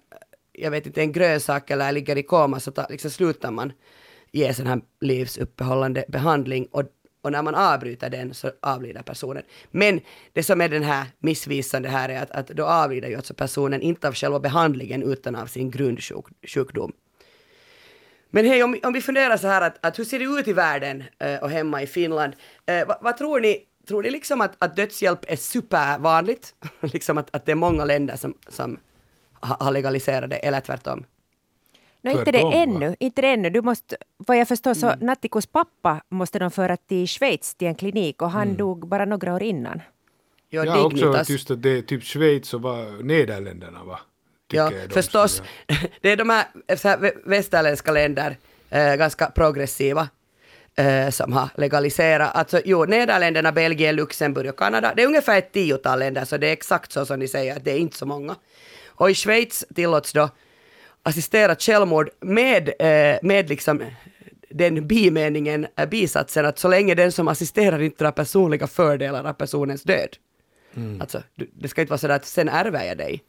[0.53, 3.73] jag vet inte, en grönsak eller ligger i koma så ta, liksom slutar man
[4.33, 6.83] ge sån här livsuppehållande behandling och,
[7.23, 9.43] och när man avbryter den så avlider personen.
[9.71, 10.01] Men
[10.33, 13.83] det som är den här missvisande här är att, att då avlider ju alltså personen
[13.83, 16.93] inte av själva behandlingen utan av sin grundsjukdom.
[18.31, 20.53] Men hej, om, om vi funderar så här att, att hur ser det ut i
[20.53, 22.33] världen eh, och hemma i Finland?
[22.67, 23.65] Eh, vad, vad tror ni?
[23.89, 26.55] Tror ni liksom att, att dödshjälp är supervanligt?
[26.81, 28.79] liksom att, att det är många länder som, som
[29.41, 31.05] har legaliserat det, eller tvärtom?
[32.13, 32.97] No, inte det ännu.
[33.01, 33.51] Inte det ännu.
[33.51, 35.07] Du måste, vad jag förstår så Mm.
[35.07, 39.35] Nattikos pappa måste de föra till Schweiz till en klinik och han dog bara några
[39.35, 39.81] år innan.
[40.51, 44.01] Ja, Jag har också hört just att det är typ Schweiz och var Nederländerna va?
[44.51, 45.43] Tycker Ja, de förstås.
[46.01, 48.37] Det är de här, här vä- västerländska länder,
[48.71, 50.09] eh, ganska progressiva,
[50.77, 52.35] eh, som har legaliserat.
[52.35, 56.47] Alltså, jo, Nederländerna, Belgien, Luxemburg och Kanada, det är ungefär ett tiotal länder, så det
[56.49, 58.37] är exakt så som ni säger, att det är inte så många.
[58.87, 60.29] Och i Schweiz tillåts då
[61.03, 63.83] assisterat självmord med, eh, med liksom
[64.51, 69.33] den bimeningen, äh, bisatsen att så länge den som assisterar inte drar personliga fördelar av
[69.33, 70.17] personens död.
[70.77, 71.01] Mm.
[71.01, 71.23] Alltså,
[71.55, 73.23] det ska inte vara så att sen ärver jag dig.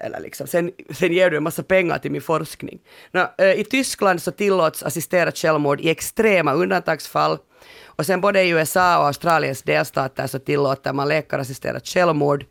[0.00, 2.78] Eller liksom, sen, sen ger du en massa pengar till min forskning.
[3.10, 7.38] Nå, I Tyskland så tillåts assisterat självmord i extrema undantagsfall.
[7.84, 12.44] Och sen både i USA och Australiens delstater så tillåter man läkarassisterat självmord.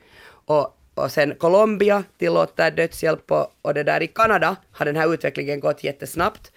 [0.45, 5.13] Och, och sen Colombia tillåter dödshjälp och, och det där i Kanada har den här
[5.13, 6.51] utvecklingen gått jättesnabbt.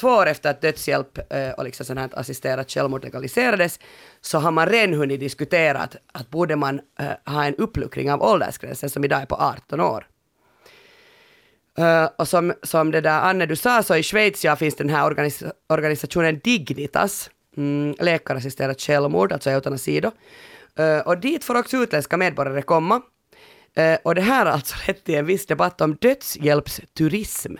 [0.00, 3.80] Två år efter att dödshjälp eh, och liksom sånt här assisterat självmord legaliserades
[4.20, 8.22] så har man redan hunnit diskutera att, att borde man uh, ha en uppluckring av
[8.22, 10.06] åldersgränsen som idag är på 18 år.
[11.78, 14.88] Uh, och som, som det där Anne du sa så i Schweiz ja, finns den
[14.88, 20.10] här organis organisationen Dignitas, mm, läkarassisterat självmord, alltså eutanasi då.
[20.82, 23.02] Uh, och dit får också utländska medborgare komma.
[23.78, 27.54] Uh, och det här har alltså lett till en viss debatt om dödshjälpsturism.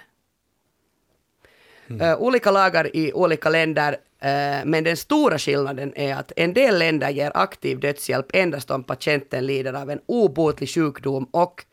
[1.90, 2.18] Mm.
[2.18, 7.10] olika lagar i olika länder Eh, men den stora skillnaden är att en del länder
[7.10, 11.64] ger aktiv dödshjälp endast om patienten lider av en obotlig sjukdom och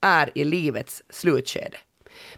[0.00, 1.76] är i livets slutskede.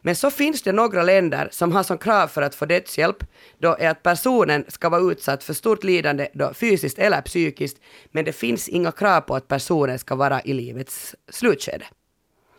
[0.01, 3.24] Men så finns det några länder som har som krav för att få dödshjälp
[3.59, 7.80] då är att personen ska vara utsatt för stort lidande då fysiskt eller psykiskt,
[8.11, 11.84] men det finns inga krav på att personen ska vara i livets slutskede.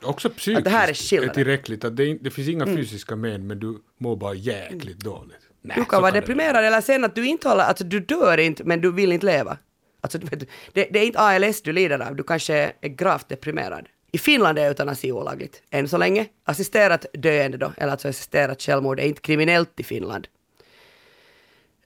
[0.03, 2.77] Också psykiskt det här är, är tillräckligt, att det, det finns inga mm.
[2.77, 5.37] fysiska men, men du mår bara jäkligt dåligt.
[5.61, 8.63] Nej, du kan vara deprimerad eller sen att du inte håller, alltså du dör inte
[8.63, 9.57] men du vill inte leva.
[10.01, 13.87] Alltså, det, det är inte ALS du lider av, du kanske är gravt deprimerad.
[14.11, 16.25] I Finland är eutanasi olagligt, än så länge.
[16.43, 20.27] Assisterat döende då, eller alltså assisterat självmord, är inte kriminellt i Finland.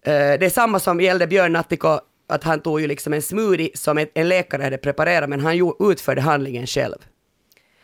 [0.08, 3.70] Uh, det är samma som gällde Björn Nattiko, att han tog ju liksom en smoothie
[3.74, 6.98] som en läkare hade preparerat, men han utförde handlingen själv.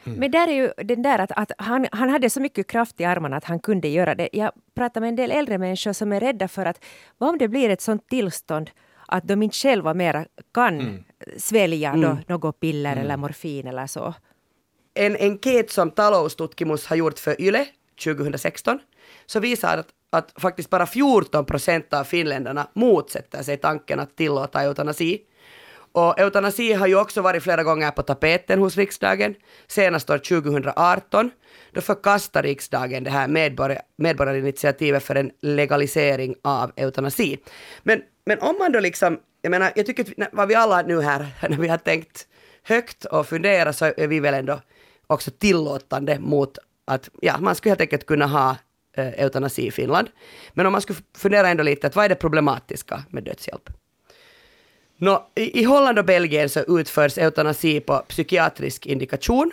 [0.04, 0.20] Mm.
[0.20, 3.06] Men där är ju den där att, att han, han hade så mycket kraft i
[3.06, 4.30] armarna att han kunde göra det.
[4.34, 6.84] Jag pratar med en del äldre människor som är rädda för att
[7.18, 8.72] vad om det blir ett sånt tillstånd
[9.08, 11.04] att de inte själva mera kan mm.
[11.38, 12.02] svälja mm.
[12.02, 13.20] Då, något piller eller mm.
[13.20, 14.14] morfin eller så.
[14.94, 17.66] En enkät som Taloustutkimus har gjort för YLE
[18.04, 18.80] 2016
[19.26, 24.62] så visar att, att faktiskt bara 14 procent av finländarna motsätter sig tanken att tillåta
[24.62, 25.22] eutanasi
[25.94, 29.36] och eutanasi har ju också varit flera gånger på tapeten hos riksdagen.
[29.68, 31.32] Senast år 2018.
[31.72, 37.38] Då förkastade riksdagen det här medborgar, medborgarinitiativet för en legalisering av eutanasi.
[37.84, 41.02] Men, men om man då liksom, jag menar, jag tycker att vad vi alla nu
[41.02, 42.28] här, när vi har tänkt
[42.64, 44.60] högt och funderat så är vi väl ändå
[45.12, 48.58] också tillåtande mot att, ja, man skulle helt enkelt kunna ha
[48.98, 50.08] eh, eutanasi i Finland.
[50.54, 53.70] Men om man skulle fundera ändå lite, att vad är det problematiska med dödshjälp?
[54.98, 59.52] Nå, i, I Holland och Belgien så utförs eutanasi på psykiatrisk indikation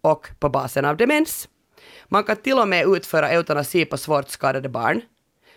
[0.00, 1.48] och på basen av demens.
[2.08, 5.00] Man kan till och med utföra eutanasi på svårt skadade barn.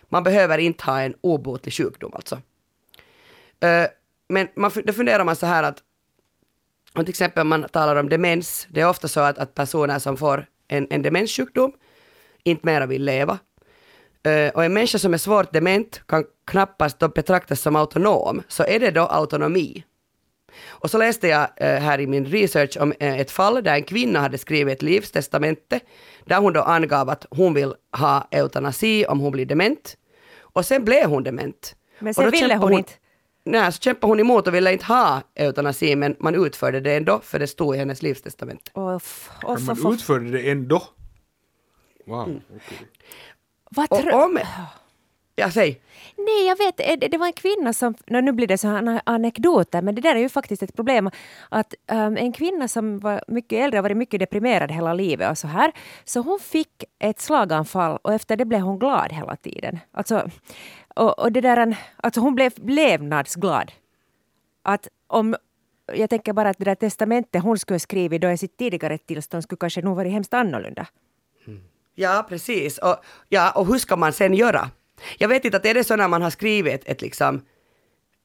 [0.10, 2.42] Man behöver inte ha en obotlig sjukdom alltså.
[4.30, 5.84] Men man, då funderar man så här att
[6.96, 10.18] om till exempel man talar om demens, det är ofta så att, att personer som
[10.18, 11.72] får en, en demenssjukdom
[12.44, 13.40] inte mera vill leva
[14.26, 18.64] Eh, och en människa som är svårt dement kan knappast då betraktas som autonom, så
[18.64, 19.84] är det då autonomi?
[20.68, 23.84] Och så läste jag eh, här i min research om eh, ett fall där en
[23.84, 25.80] kvinna hade skrivit ett livstestamente
[26.26, 29.98] där hon då angav att hon vill ha eutanasi om hon blir dement.
[30.40, 31.76] Och sen blev hon dement.
[32.00, 32.94] Men sen ville hon, hon inte?
[33.46, 37.20] Nej, så kämpade hon emot och ville inte ha eutanasi, men man utförde det ändå,
[37.20, 38.72] för det stod i hennes livstestamente.
[38.74, 40.84] Off, man utförde det ändå?
[42.06, 42.24] Wow.
[42.24, 42.42] Mm.
[42.56, 42.78] Okay.
[43.70, 44.40] Vad och om...
[45.36, 45.82] Ja, säg.
[46.18, 46.78] Nej, jag vet.
[46.78, 47.96] Det, det var en kvinna som...
[48.08, 51.10] Nu blir det så här anekdoter, men det där är ju faktiskt ett problem.
[51.50, 55.38] Att um, En kvinna som var mycket äldre och varit mycket deprimerad hela livet och
[55.38, 55.72] så här.
[56.04, 59.80] Så hon fick ett slaganfall och efter det blev hon glad hela tiden.
[59.92, 60.30] Alltså,
[60.94, 63.72] och, och det där, alltså hon blev levnadsglad.
[64.64, 65.36] Att om,
[65.94, 69.44] jag tänker bara att det där testamentet hon skulle skrivit då i sitt tidigare tillstånd
[69.44, 70.88] skulle kanske nog varit hemskt annorlunda.
[71.96, 72.78] Ja, precis.
[72.78, 72.96] Och,
[73.30, 74.70] ja, och hur ska man sen göra?
[75.18, 77.42] Jag vet inte, att är det så när man har skrivit ett, ett liksom,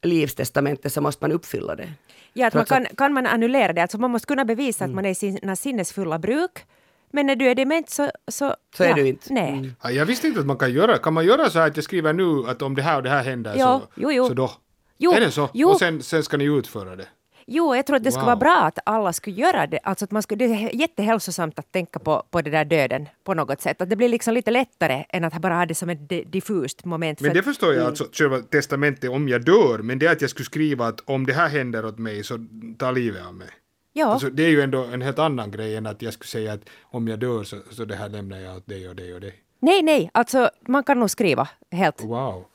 [0.01, 1.89] livstestamente så måste man uppfylla det?
[2.33, 3.81] Ja, att man kan, kan man annullera det?
[3.81, 4.91] Alltså man måste kunna bevisa mm.
[4.91, 6.65] att man är i sina sinnesfulla bruk.
[7.11, 8.11] Men när du är dement så...
[8.27, 9.33] Så, så ja, är du inte.
[9.33, 9.49] Nej.
[9.49, 9.71] Mm.
[9.83, 10.97] Ja, jag visste inte att man kan göra...
[10.97, 13.09] Kan man göra så här att jag skriver nu att om det här och det
[13.09, 14.27] här händer jo, så, jo, jo.
[14.27, 14.51] så då?
[14.97, 15.49] Jo, är det så?
[15.53, 15.69] Jo.
[15.69, 17.07] Och sen, sen ska ni utföra det?
[17.51, 18.11] Jo, jag tror att det wow.
[18.11, 19.79] skulle vara bra att alla skulle göra det.
[19.83, 23.33] Alltså att man skulle, det är jättehälsosamt att tänka på, på det där döden på
[23.33, 23.81] något sätt.
[23.81, 27.21] Att det blir liksom lite lättare än att bara ha det som ett diffust moment.
[27.21, 27.87] Men det förstår jag, mm.
[27.87, 31.25] alltså själva testamentet om jag dör, men det är att jag skulle skriva att om
[31.25, 32.45] det här händer åt mig så
[32.77, 33.49] ta livet av mig.
[33.93, 34.05] Ja.
[34.05, 36.61] Alltså, det är ju ändå en helt annan grej än att jag skulle säga att
[36.81, 39.35] om jag dör så, så det här lämnar jag åt dig och dig och dig.
[39.59, 42.03] Nej, nej, alltså man kan nog skriva helt.
[42.03, 42.45] Wow.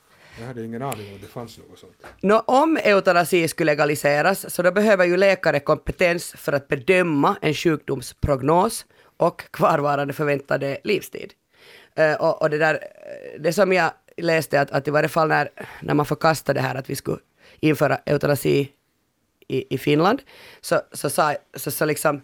[0.40, 1.92] Jag hade ingen aning om att det fanns något sånt.
[2.20, 7.54] Nå, om eutanasi skulle legaliseras så då behöver ju läkare kompetens för att bedöma en
[7.54, 11.32] sjukdomsprognos och kvarvarande förväntade livstid.
[11.94, 15.28] Eh, och, och det där, eh, det som jag läste att, att i varje fall
[15.28, 15.48] när,
[15.82, 17.18] när man förkastade det här att vi skulle
[17.60, 18.68] införa eutanasi
[19.48, 20.22] i, i Finland,
[20.60, 22.22] så, så sa så, så liksom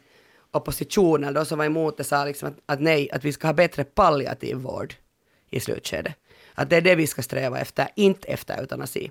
[0.51, 3.55] oppositionen de som var emot det sa liksom att, att nej, att vi ska ha
[3.55, 4.95] bättre palliativ vård
[5.51, 6.15] i slutskedet.
[6.55, 9.11] Att det är det vi ska sträva efter, inte efter eutanasi.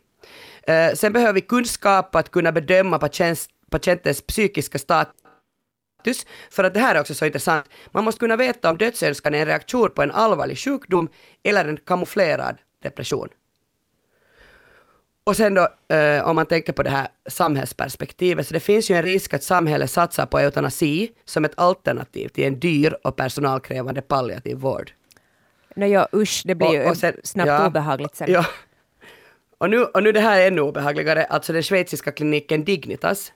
[0.69, 6.79] Uh, sen behöver vi kunskap att kunna bedöma patient, patientens psykiska status, för att det
[6.79, 7.65] här är också så intressant.
[7.91, 11.09] Man måste kunna veta om dödsönskan är en reaktion på en allvarlig sjukdom
[11.43, 13.29] eller en kamouflerad depression.
[15.29, 18.95] Och sen då, eh, om man tänker på det här samhällsperspektivet, så det finns ju
[18.95, 24.01] en risk att samhället satsar på eutanasi som ett alternativ till en dyr och personalkrävande
[24.01, 24.91] palliativ vård.
[25.75, 27.67] Nåja, usch, det blir Och- ju och sen- snabbt ja.
[27.67, 28.31] obehagligt sen.
[28.31, 28.45] Ja.
[29.57, 33.33] Och nu, och nu det här är ännu obehagligare, alltså den schweiziska kliniken Dignitas,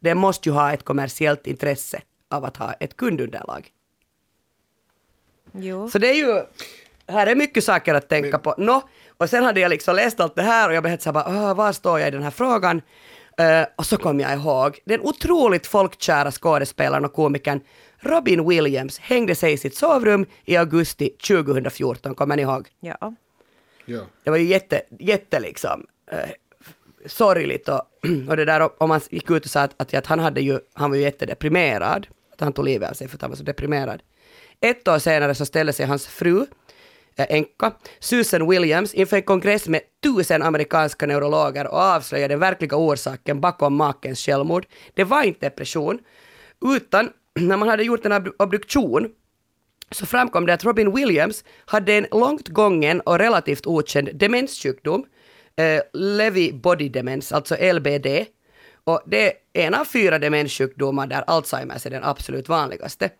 [0.00, 3.68] den måste ju ha ett kommersiellt intresse av att ha ett kundunderlag.
[5.52, 5.88] Jo.
[5.90, 6.42] Så det är ju,
[7.06, 8.54] här är mycket saker att tänka på.
[8.58, 8.82] Nå,
[9.20, 11.24] och sen hade jag liksom läst allt det här och jag blev helt såhär bara,
[11.28, 12.82] "Åh, var står jag i den här frågan?
[13.38, 17.60] Eh, och så kom jag ihåg, den otroligt folkkära skådespelaren och komikern
[18.00, 22.68] Robin Williams hängde sig i sitt sovrum i augusti 2014, kommer ni ihåg?
[22.80, 23.14] Ja.
[23.84, 24.00] Ja.
[24.24, 26.30] Det var ju jätte, jätte liksom eh,
[27.06, 27.82] sorgligt och,
[28.28, 30.58] och det där om han gick ut och sa att, att, att han hade ju,
[30.74, 33.42] han var ju jättedeprimerad, att han tog livet av sig för att han var så
[33.42, 34.02] deprimerad.
[34.60, 36.46] Ett år senare så ställde sig hans fru,
[37.24, 43.40] änka, Susan Williams inför en kongress med tusen amerikanska neurologer och avslöjade den verkliga orsaken
[43.40, 44.66] bakom makens självmord.
[44.94, 45.98] Det var inte depression,
[46.76, 47.10] utan
[47.40, 49.08] när man hade gjort en ab- obduktion
[49.90, 55.04] så framkom det att Robin Williams hade en långt gången och relativt okänd demenssjukdom,
[55.56, 58.06] eh, Lewy Body Demens, alltså LBD.
[58.84, 63.10] Och det är en av fyra demenssjukdomar där Alzheimers är den absolut vanligaste.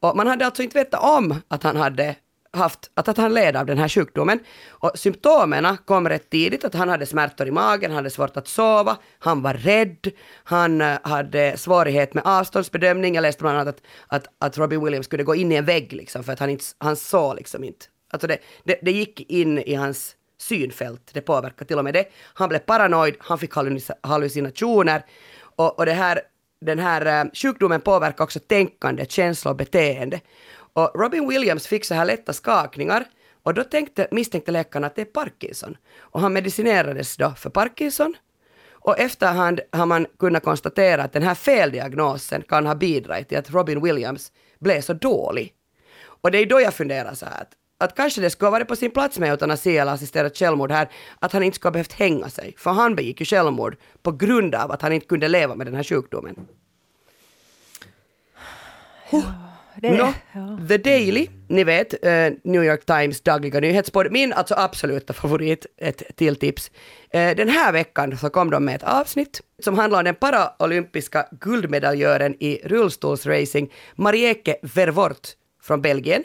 [0.00, 2.16] Och man hade alltså inte vetat om att han hade
[2.54, 4.38] haft, att, att han led av den här sjukdomen.
[4.68, 8.48] Och symptomen kom rätt tidigt, att han hade smärtor i magen, han hade svårt att
[8.48, 10.10] sova, han var rädd,
[10.44, 13.14] han eh, hade svårighet med avståndsbedömning.
[13.14, 15.92] Jag läste bland annat att, att, att Robin Williams skulle gå in i en vägg
[15.92, 17.86] liksom, för att han, inte, han såg liksom inte.
[18.10, 22.08] Alltså det, det, det gick in i hans synfält, det påverkade till och med det.
[22.34, 23.54] Han blev paranoid, han fick
[24.02, 25.04] hallucinationer
[25.56, 26.20] och, och det här,
[26.60, 30.20] den här eh, sjukdomen påverkar också tänkande, känsla och beteende.
[30.74, 33.04] Och Robin Williams fick så här lätta skakningar
[33.42, 35.76] och då tänkte, misstänkte läkarna att det är Parkinson.
[35.98, 38.14] Och han medicinerades då för Parkinson.
[38.70, 43.50] Och efterhand har man kunnat konstatera att den här feldiagnosen kan ha bidragit till att
[43.50, 45.52] Robin Williams blev så dålig.
[46.04, 48.68] Och det är då jag funderar så här att, att kanske det skulle ha varit
[48.68, 51.92] på sin plats med eutanasi eller assisterat självmord här, att han inte skulle ha behövt
[51.92, 52.54] hänga sig.
[52.58, 55.74] För han begick ju självmord på grund av att han inte kunde leva med den
[55.74, 56.46] här sjukdomen.
[59.84, 60.58] Det, Nå, ja.
[60.68, 66.16] The Daily, ni vet, eh, New York Times dagliga nyhetspodd, min alltså absoluta favorit, ett
[66.16, 66.70] till tips.
[67.10, 71.26] Eh, den här veckan så kom de med ett avsnitt som handlar om den paraolympiska
[71.40, 75.28] guldmedaljören i rullstolsracing, Marieke Vervoort
[75.62, 76.24] från Belgien.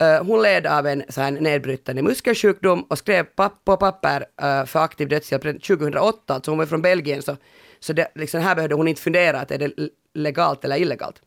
[0.00, 4.24] Eh, hon led av en så här nedbrytande muskelsjukdom och skrev papp på papper
[4.66, 7.36] för aktiv dödshjälp redan 2008, alltså hon var från Belgien, så,
[7.80, 9.72] så det, liksom, här behövde hon inte fundera att är det
[10.14, 11.20] legalt eller illegalt.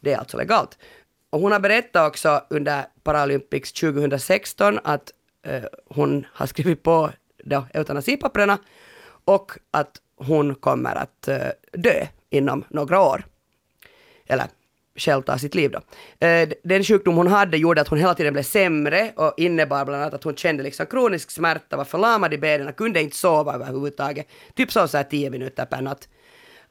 [0.00, 0.78] Det är alltså legalt.
[1.30, 5.12] Och hon har berättat också under Paralympics 2016 att
[5.46, 7.10] eh, hon har skrivit på
[7.44, 8.58] då, eutanasipapperna
[9.24, 13.24] och att hon kommer att eh, dö inom några år.
[14.26, 14.46] Eller
[14.96, 15.80] själv ta sitt liv då.
[16.26, 20.02] Eh, den sjukdom hon hade gjorde att hon hela tiden blev sämre och innebar bland
[20.02, 24.26] annat att hon kände liksom kronisk smärta, var förlamad i benen, kunde inte sova överhuvudtaget.
[24.54, 26.08] Typ så här 10 minuter per natt.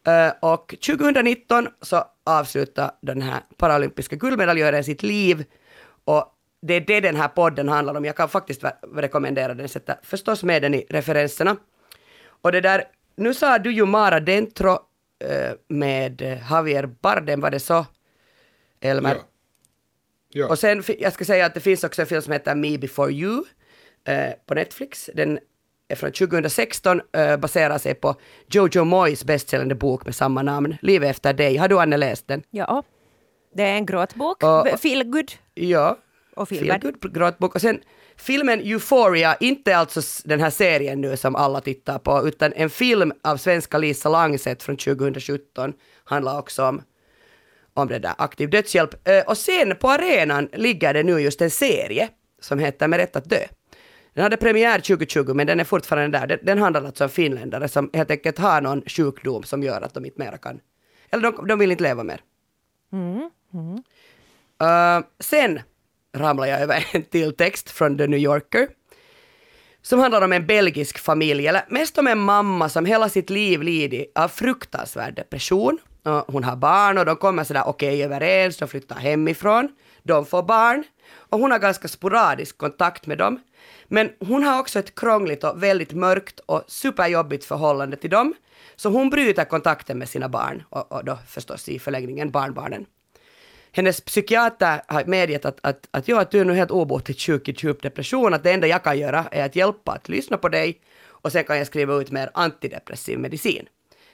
[0.07, 5.45] Eh, och 2019 så avslutade den här paralympiska guldmedaljören sitt liv
[6.05, 8.05] och det är det den här podden handlar om.
[8.05, 11.57] Jag kan faktiskt re- rekommendera den, sätta förstås med den i referenserna.
[12.41, 12.83] Och det där,
[13.15, 14.71] nu sa du ju Mara Dentro
[15.23, 17.85] eh, med Javier Bardem, var det så?
[18.81, 19.15] Elmer?
[19.15, 19.21] Ja.
[20.31, 20.47] Ja.
[20.47, 23.11] Och sen, jag ska säga att det finns också en film som heter Me before
[23.11, 23.43] you
[24.03, 25.09] eh, på Netflix.
[25.13, 25.39] Den
[25.89, 28.15] är från 2016, eh, baserar sig på
[28.51, 31.57] Jojo Moyes bästsäljande bok med samma namn, Livet efter dig.
[31.57, 32.43] Har du Anne läst den?
[32.51, 32.83] ja.
[33.53, 34.43] Det är en gråtbok.
[34.43, 35.31] Och- Feel good.
[35.53, 35.97] Ja.
[36.35, 36.81] Och filmen.
[36.81, 37.55] Feelgood, gråtbok.
[37.55, 37.79] Och sen
[38.17, 43.11] filmen Euphoria, inte alltså den här serien nu som alla tittar på, utan en film
[43.23, 45.73] av svenska Lisa Langset från 2017
[46.03, 46.81] handlar också om
[47.73, 49.07] om det där aktiv dödshjälp.
[49.07, 52.09] Eh, och sen på arenan ligger det nu just en serie
[52.41, 53.45] som heter Med rätt att dö.
[54.19, 56.27] Den hade premiär 2020 men den är fortfarande där.
[56.27, 59.93] Den, den handlar alltså om finländare som helt enkelt har någon sjukdom som gör att
[59.93, 60.59] de inte mera kan,
[61.09, 62.21] eller de, de vill inte leva mer.
[62.93, 63.29] Mm.
[63.53, 63.75] Mm.
[64.63, 65.59] Uh, sen
[66.13, 68.67] ramlar jag över en till text från The New Yorker
[69.81, 73.61] som handlar om en belgisk familj, eller mest om en mamma som hela sitt liv
[73.61, 75.77] lidit av fruktansvärd depression.
[76.27, 79.69] Hon har barn och de kommer sådär okej okay, överens, de flyttar hemifrån,
[80.03, 83.39] de får barn och hon har ganska sporadisk kontakt med dem.
[83.89, 88.33] Men hon har också ett krångligt och väldigt mörkt och superjobbigt förhållande till dem.
[88.75, 92.85] Så hon bryter kontakten med sina barn och, och då förstås i förlängningen barnbarnen.
[93.71, 97.49] Hennes psykiater har medgett att, att, att, jo, att du är nu helt obotligt sjuk
[97.49, 100.49] i djup depression, att det enda jag kan göra är att hjälpa att lyssna på
[100.49, 103.65] dig och sen kan jag skriva ut mer antidepressiv medicin.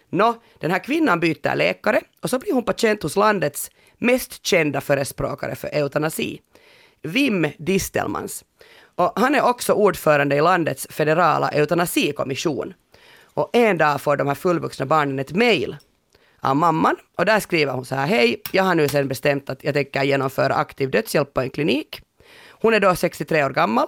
[0.10, 4.82] Nå, den här kvinnan byter läkare och så blir hon patient hos landets mest kända
[4.82, 6.42] förespråkare för eutanasi,
[7.02, 8.46] Wim Distelmans.
[8.96, 12.74] Och han är också ordförande i landets federala eutanasikommission.
[13.34, 15.78] Och en dag får de här fullvuxna barnen ett mejl
[16.40, 19.64] av mamman och där skriver hon så här, hej, jag har nu sen bestämt att
[19.64, 22.02] jag tänker genomföra aktiv dödshjälp på en klinik.
[22.50, 23.88] Hon är då 63 år gammal.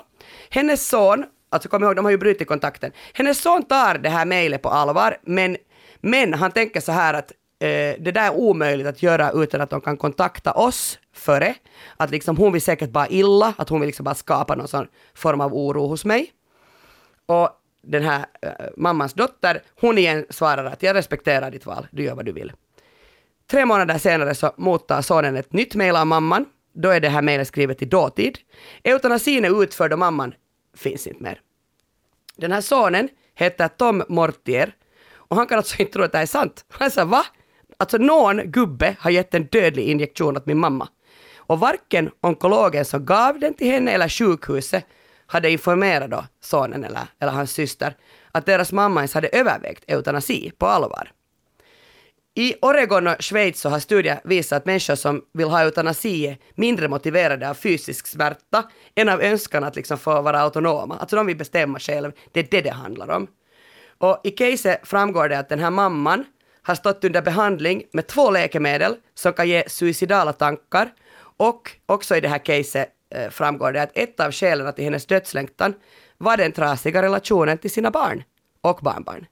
[0.50, 2.92] Hennes son, alltså kom ihåg, de har ju brutit kontakten.
[3.14, 5.58] Hennes son tar det här mejlet på allvar, men,
[6.02, 9.70] men han tänker så här att eh, det där är omöjligt att göra utan att
[9.70, 11.56] de kan kontakta oss före.
[11.98, 14.88] Att liksom hon vill säkert bara illa, att hon vill liksom bara skapa någon sån
[15.14, 16.32] form av oro hos mig.
[17.26, 17.50] Och
[17.84, 22.16] den här äh, mammans dotter, hon igen svarar att jag respekterar ditt val, du gör
[22.16, 22.52] vad du vill.
[23.48, 26.46] Tre månader senare så mottar sonen ett nytt mejl av mamman.
[26.74, 28.38] Då är det här mejlet skrivet i dåtid.
[28.84, 30.34] Eutanasin är utförd och mamman
[30.78, 31.42] finns inte mer.
[32.36, 34.76] Den här sonen heter Tom Mortier
[35.10, 36.66] och han kan alltså inte tro att det här är sant.
[36.70, 37.26] Han säger va?
[37.80, 40.88] Alltså någon gubbe har gett en dödlig injektion åt min mamma.
[41.38, 44.86] Och varken onkologen som gav den till henne eller sjukhuset
[45.28, 47.96] hade informerat då sonen eller, eller hans syster
[48.32, 51.12] att deras mamma ens hade övervägt eutanasi på allvar.
[52.36, 56.38] I Oregon och Schweiz så har studier visat att människor som vill ha eutanasi är
[56.56, 58.64] mindre motiverade av fysisk smärta
[58.96, 60.98] än av önskan att liksom få vara autonoma.
[60.98, 63.28] Alltså de vill bestämma själv, det är det det handlar om.
[63.98, 66.26] Och i caset framgår det att den här mamman
[66.68, 70.94] har stått under behandling med två läkemedel som kan ge suicidala tankar
[71.38, 75.06] och också i det här caset eh, framgår det att ett av skälen till hennes
[75.06, 75.74] dödslängtan
[76.18, 78.24] var den trasiga relationen till sina barn
[78.62, 79.26] och barnbarn.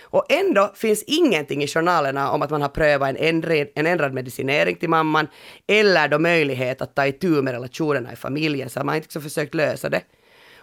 [0.00, 4.12] Och ändå finns ingenting i journalerna om att man har prövat en, ändred, en ändrad
[4.12, 5.28] medicinering till mamman
[5.66, 9.22] eller då möjlighet att ta itu med relationerna i familjen, så man har inte liksom
[9.22, 10.02] försökt lösa det.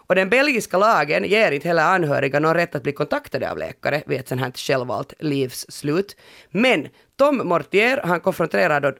[0.07, 4.03] Och den belgiska lagen ger inte heller anhöriga någon rätt att bli kontaktade av läkare
[4.05, 6.17] vid ett sånt här självvalt livsslut.
[6.51, 8.93] Men Tom Mortier, han konfronterar då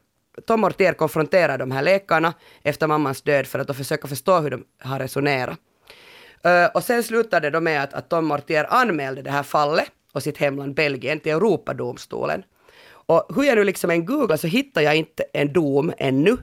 [0.48, 2.34] Tom Mortier konfronterar de här läkarna
[2.64, 5.60] efter mammans död för att då försöka förstå hur de har resonerat.
[6.44, 9.88] Eh, och sen slutade det då med att, att Tom Mortier anmälde det här fallet
[10.14, 12.44] och sitt hemland Belgien till Europadomstolen.
[13.06, 16.38] Och hur jag nu liksom en googlar så hittar jag inte en dom ännu.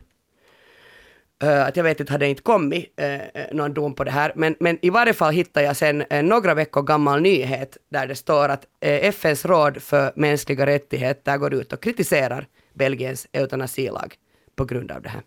[1.44, 4.56] Uh, att jag vet inte, hade inte kommit uh, någon dom på det här, men,
[4.60, 8.48] men i varje fall hittade jag sen uh, några veckor gammal nyhet där det står
[8.48, 14.14] att FNs råd för mänskliga rättigheter går ut och kritiserar Belgiens eutanasilag
[14.56, 15.22] på grund av det här.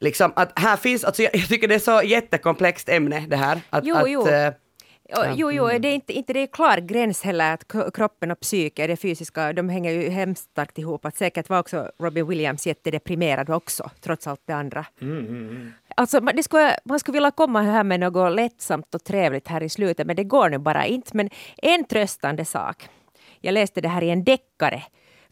[0.00, 3.60] Liksom att här finns, alltså jag, jag tycker det är så jättekomplext ämne det här.
[3.70, 4.26] Att, jo, att, jo.
[5.10, 5.34] Äh, Ja.
[5.36, 8.86] Jo, jo, det är inte, inte det är klar gräns heller att kroppen och psyke,
[8.86, 11.04] det fysiska, de hänger ju hemskt starkt ihop.
[11.04, 14.86] Att säkert var också Robin Williams jättedeprimerad också, trots allt det andra.
[15.00, 15.72] Mm, mm, mm.
[15.96, 19.68] Alltså, det skulle, man skulle vilja komma här med något lättsamt och trevligt här i
[19.68, 21.16] slutet, men det går nu bara inte.
[21.16, 22.88] Men en tröstande sak.
[23.40, 24.82] Jag läste det här i en deckare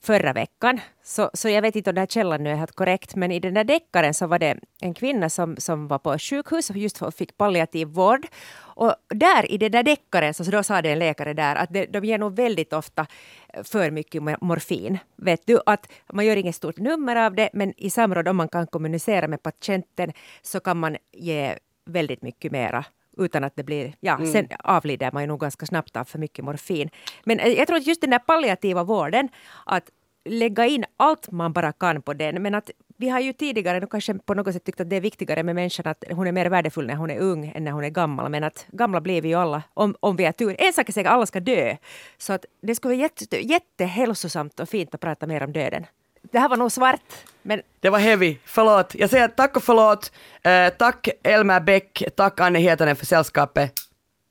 [0.02, 0.80] förra veckan.
[1.02, 3.40] Så, så jag vet inte om den här källan nu är helt korrekt, men i
[3.40, 7.02] den där deckaren så var det en kvinna som, som var på sjukhus och just
[7.16, 8.26] fick palliativ vård.
[8.58, 11.72] Och där i den där deckaren så, så då sa det en läkare där att
[11.72, 13.06] det, de ger nog väldigt ofta
[13.54, 14.98] eh, för mycket morfin.
[15.16, 18.48] Vet du att man gör inget stort nummer av det, men i samråd om man
[18.48, 20.12] kan kommunicera med patienten
[20.42, 22.84] så kan man ge väldigt mycket mera
[23.18, 24.32] utan att det blir, ja, mm.
[24.32, 26.90] sen avlider man ju nog ganska snabbt av för mycket morfin.
[27.24, 29.28] Men eh, jag tror att just den där palliativa vården,
[29.66, 29.90] att
[30.24, 34.14] lägga in allt man bara kan på den, men att vi har ju tidigare kanske
[34.14, 36.86] på något sätt tyckt att det är viktigare med människan att hon är mer värdefull
[36.86, 38.30] när hon är ung än när hon är gammal.
[38.30, 40.56] Men att gamla blir vi ju alla, om, om vi har tur.
[40.58, 41.76] En sak är säkert, alla ska dö.
[42.18, 45.86] Så att det skulle vara jätte, jättehälsosamt och fint att prata mer om döden.
[46.22, 47.00] Det här var nog svart.
[47.42, 47.62] Men...
[47.80, 48.36] Det var heavy.
[48.44, 48.94] Förlåt.
[48.94, 50.12] Jag säger tack och förlåt.
[50.42, 52.02] Eh, tack Elmer Bäck.
[52.16, 53.72] Tack Anne Hietanen för sällskapet.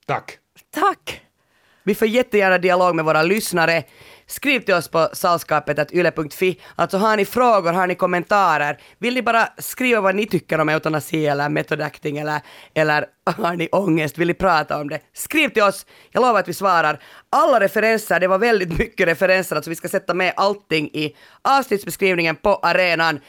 [0.05, 0.38] Tack.
[0.72, 1.27] Tack.
[1.88, 3.84] Vi får jättegärna dialog med våra lyssnare.
[4.26, 6.59] Skriv till oss på salskapet.yle.fi.
[6.76, 10.69] Alltså har ni frågor, har ni kommentarer, vill ni bara skriva vad ni tycker om
[10.69, 12.41] eutanasi eller method acting eller,
[12.73, 13.05] eller
[13.38, 14.99] har ni ångest, vill ni prata om det?
[15.14, 16.99] Skriv till oss, jag lovar att vi svarar.
[17.30, 22.35] Alla referenser, det var väldigt mycket referenser, alltså vi ska sätta med allting i avsnittsbeskrivningen
[22.35, 23.19] på arenan.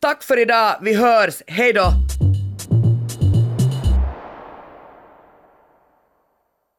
[0.00, 1.92] Tack för idag, vi hörs, hej då!